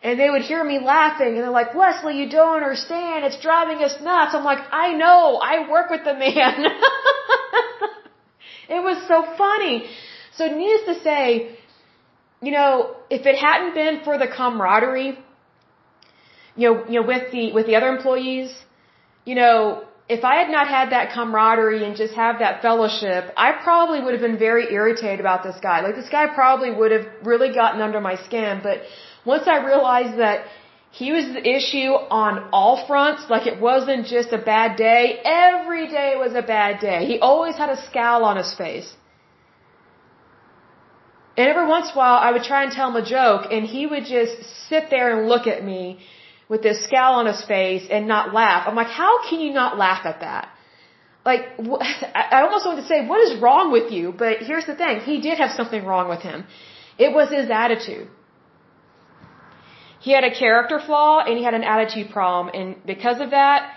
And 0.03 0.19
they 0.19 0.29
would 0.29 0.41
hear 0.41 0.63
me 0.63 0.79
laughing 0.79 1.27
and 1.35 1.37
they're 1.37 1.51
like, 1.51 1.75
Lesley, 1.75 2.17
you 2.17 2.27
don't 2.29 2.55
understand. 2.55 3.23
It's 3.23 3.39
driving 3.39 3.83
us 3.83 3.95
nuts. 4.01 4.33
I'm 4.33 4.43
like, 4.43 4.63
I 4.71 4.93
know. 4.93 5.37
I 5.37 5.69
work 5.69 5.91
with 5.91 6.03
the 6.03 6.13
man. 6.13 6.65
it 8.69 8.81
was 8.81 8.97
so 9.07 9.23
funny. 9.37 9.85
So 10.33 10.47
needless 10.47 10.85
to 10.97 11.03
say, 11.03 11.55
you 12.41 12.51
know, 12.51 12.95
if 13.11 13.27
it 13.27 13.37
hadn't 13.37 13.75
been 13.75 14.03
for 14.03 14.17
the 14.17 14.27
camaraderie, 14.27 15.19
you 16.55 16.67
know, 16.67 16.85
you 16.87 16.99
know, 16.99 17.05
with 17.05 17.31
the, 17.31 17.51
with 17.53 17.67
the 17.67 17.75
other 17.75 17.89
employees, 17.89 18.51
you 19.25 19.35
know, 19.35 19.83
if 20.15 20.23
I 20.31 20.35
had 20.41 20.49
not 20.55 20.67
had 20.77 20.87
that 20.95 21.05
camaraderie 21.15 21.83
and 21.87 21.95
just 22.03 22.15
have 22.23 22.39
that 22.39 22.61
fellowship, 22.61 23.23
I 23.45 23.49
probably 23.67 23.99
would 24.03 24.13
have 24.17 24.25
been 24.29 24.41
very 24.49 24.65
irritated 24.77 25.21
about 25.25 25.41
this 25.47 25.59
guy. 25.67 25.77
Like 25.85 25.95
this 26.01 26.11
guy 26.17 26.25
probably 26.41 26.71
would 26.79 26.91
have 26.97 27.07
really 27.31 27.51
gotten 27.59 27.79
under 27.87 28.01
my 28.09 28.15
skin. 28.27 28.59
But 28.67 28.77
once 29.33 29.45
I 29.47 29.57
realized 29.71 30.17
that 30.25 30.37
he 30.99 31.07
was 31.17 31.25
the 31.37 31.43
issue 31.57 31.91
on 32.23 32.49
all 32.51 32.75
fronts, 32.87 33.29
like 33.33 33.47
it 33.53 33.59
wasn't 33.69 34.05
just 34.15 34.33
a 34.39 34.41
bad 34.53 34.75
day, 34.75 35.03
every 35.23 35.85
day 35.97 36.09
was 36.25 36.33
a 36.43 36.45
bad 36.55 36.81
day. 36.87 36.99
He 37.11 37.17
always 37.19 37.55
had 37.55 37.69
a 37.69 37.79
scowl 37.87 38.25
on 38.31 38.35
his 38.43 38.53
face. 38.63 38.89
And 41.37 41.47
every 41.47 41.67
once 41.75 41.87
in 41.89 41.93
a 41.93 41.99
while 42.01 42.19
I 42.27 42.31
would 42.33 42.43
try 42.51 42.63
and 42.65 42.71
tell 42.77 42.89
him 42.91 42.97
a 43.03 43.07
joke 43.17 43.43
and 43.49 43.63
he 43.75 43.87
would 43.91 44.05
just 44.17 44.35
sit 44.67 44.89
there 44.89 45.07
and 45.13 45.29
look 45.33 45.47
at 45.47 45.63
me 45.63 45.83
with 46.51 46.61
this 46.67 46.79
scowl 46.87 47.13
on 47.21 47.27
his 47.33 47.41
face 47.51 47.85
and 47.89 48.09
not 48.15 48.33
laugh. 48.39 48.61
I'm 48.67 48.75
like, 48.81 48.93
how 49.03 49.13
can 49.27 49.39
you 49.39 49.51
not 49.61 49.77
laugh 49.83 50.05
at 50.11 50.17
that? 50.27 50.49
Like, 51.29 51.43
I 52.33 52.41
almost 52.45 52.65
wanted 52.65 52.81
to 52.81 52.87
say, 52.93 52.99
what 53.11 53.21
is 53.27 53.41
wrong 53.43 53.71
with 53.77 53.87
you? 53.97 54.13
But 54.23 54.39
here's 54.49 54.67
the 54.71 54.75
thing. 54.81 54.99
He 55.11 55.21
did 55.27 55.37
have 55.43 55.51
something 55.59 55.85
wrong 55.91 56.09
with 56.13 56.23
him. 56.29 56.43
It 57.05 57.13
was 57.19 57.29
his 57.37 57.49
attitude. 57.63 58.09
He 60.01 60.11
had 60.17 60.25
a 60.25 60.33
character 60.43 60.77
flaw 60.87 61.23
and 61.25 61.37
he 61.37 61.43
had 61.49 61.53
an 61.61 61.63
attitude 61.75 62.11
problem. 62.11 62.53
And 62.59 62.85
because 62.85 63.21
of 63.25 63.29
that, 63.31 63.71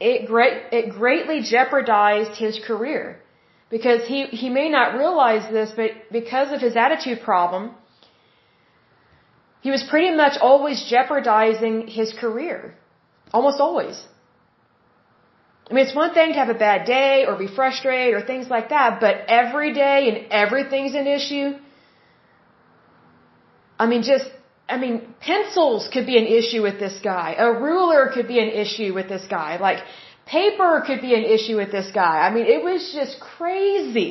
it 0.00 0.26
great, 0.26 0.56
it 0.72 0.90
greatly 1.00 1.42
jeopardized 1.42 2.34
his 2.46 2.58
career. 2.66 3.20
Because 3.68 4.06
he, 4.12 4.20
he 4.42 4.48
may 4.48 4.68
not 4.70 4.96
realize 5.02 5.44
this, 5.52 5.70
but 5.80 5.90
because 6.10 6.50
of 6.54 6.60
his 6.62 6.76
attitude 6.76 7.20
problem, 7.30 7.74
he 9.66 9.72
was 9.76 9.84
pretty 9.92 10.12
much 10.22 10.34
always 10.48 10.78
jeopardizing 10.94 11.74
his 11.98 12.10
career. 12.22 12.58
Almost 13.36 13.58
always. 13.66 13.96
I 15.68 15.74
mean, 15.74 15.84
it's 15.86 15.96
one 16.02 16.12
thing 16.18 16.28
to 16.34 16.38
have 16.42 16.52
a 16.56 16.60
bad 16.68 16.86
day 16.96 17.14
or 17.26 17.32
be 17.46 17.48
frustrated 17.48 18.14
or 18.16 18.20
things 18.24 18.46
like 18.56 18.68
that, 18.74 19.00
but 19.04 19.14
every 19.40 19.72
day 19.84 19.98
and 20.08 20.16
everything's 20.42 20.94
an 21.02 21.08
issue. 21.18 21.48
I 23.76 23.86
mean, 23.90 24.02
just, 24.12 24.28
I 24.74 24.76
mean, 24.84 24.94
pencils 25.30 25.88
could 25.92 26.06
be 26.12 26.16
an 26.22 26.28
issue 26.38 26.62
with 26.68 26.78
this 26.84 26.96
guy. 27.12 27.34
A 27.46 27.50
ruler 27.68 28.02
could 28.14 28.28
be 28.34 28.38
an 28.46 28.50
issue 28.64 28.94
with 28.98 29.08
this 29.14 29.26
guy. 29.38 29.50
Like, 29.68 29.80
paper 30.26 30.70
could 30.86 31.00
be 31.08 31.12
an 31.20 31.24
issue 31.36 31.56
with 31.62 31.72
this 31.72 31.90
guy. 32.02 32.16
I 32.26 32.32
mean, 32.32 32.46
it 32.56 32.62
was 32.70 32.92
just 33.00 33.18
crazy 33.18 34.10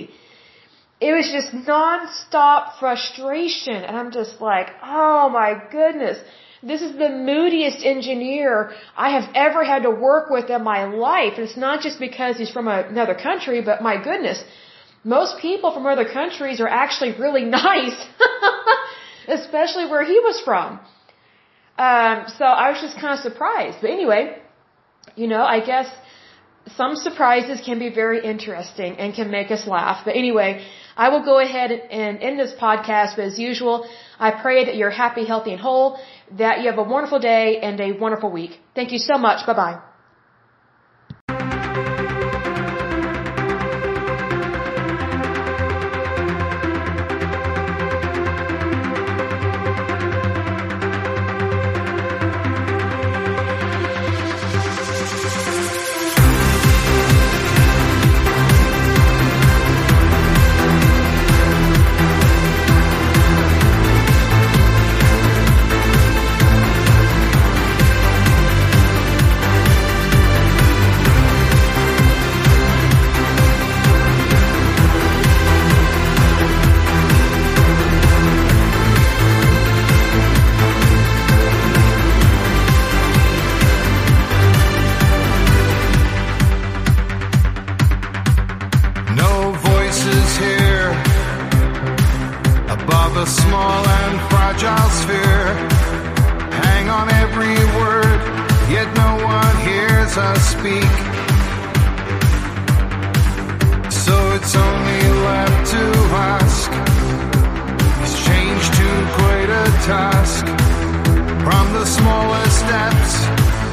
it 1.02 1.12
was 1.14 1.30
just 1.32 1.52
nonstop 1.68 2.80
frustration. 2.80 3.76
And 3.76 3.98
I'm 3.98 4.12
just 4.12 4.40
like, 4.40 4.70
oh 4.82 5.30
my 5.30 5.62
goodness. 5.72 6.18
This 6.64 6.82
is 6.82 6.94
the 6.94 7.10
moodiest 7.10 7.86
engineer 7.86 8.72
I 8.98 9.10
have 9.18 9.30
ever 9.36 9.64
had 9.64 9.84
to 9.84 9.92
work 9.92 10.30
with 10.30 10.50
in 10.50 10.64
my 10.64 10.86
life. 10.86 11.34
And 11.38 11.44
it's 11.48 11.58
not 11.58 11.82
just 11.82 12.00
because 12.00 12.38
he's 12.38 12.50
from 12.50 12.68
another 12.68 13.14
country, 13.14 13.62
but 13.62 13.84
my 13.84 14.02
goodness, 14.02 14.44
most 15.04 15.38
people 15.40 15.72
from 15.74 15.86
other 15.86 16.06
countries 16.06 16.60
are 16.60 16.68
actually 16.68 17.12
really 17.20 17.46
nice, 17.62 18.00
especially 19.28 19.86
where 19.86 20.04
he 20.04 20.20
was 20.20 20.42
from. 20.42 20.80
Um, 21.78 22.26
so 22.38 22.46
I 22.46 22.72
was 22.72 22.82
just 22.82 22.98
kind 22.98 23.14
of 23.14 23.20
surprised. 23.20 23.78
But 23.82 23.92
anyway, 23.92 24.38
you 25.16 25.28
know, 25.28 25.44
I 25.44 25.60
guess 25.60 25.88
some 26.76 26.96
surprises 26.96 27.62
can 27.64 27.78
be 27.80 27.90
very 27.90 28.24
interesting 28.24 28.98
and 28.98 29.14
can 29.14 29.30
make 29.30 29.52
us 29.52 29.68
laugh. 29.68 30.04
But 30.06 30.16
anyway, 30.16 30.66
I 30.98 31.10
will 31.10 31.24
go 31.24 31.40
ahead 31.40 31.72
and 31.72 32.20
end 32.20 32.40
this 32.40 32.54
podcast, 32.54 33.18
but 33.18 33.26
as 33.26 33.38
usual, 33.38 33.88
I 34.20 34.32
pray 34.32 34.66
that 34.66 34.76
you're 34.76 34.90
happy, 34.90 35.26
healthy, 35.26 35.52
and 35.52 35.60
whole, 35.60 36.00
that 36.38 36.62
you 36.62 36.70
have 36.70 36.80
a 36.80 36.84
wonderful 36.84 37.20
day 37.20 37.60
and 37.60 37.80
a 37.82 37.92
wonderful 37.92 38.32
week. 38.32 38.60
Thank 38.74 38.92
you 38.92 39.00
so 39.00 39.18
much. 39.18 39.46
Bye 39.46 39.54
bye. 39.54 39.95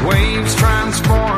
Waves 0.06 0.54
transform. 0.54 1.31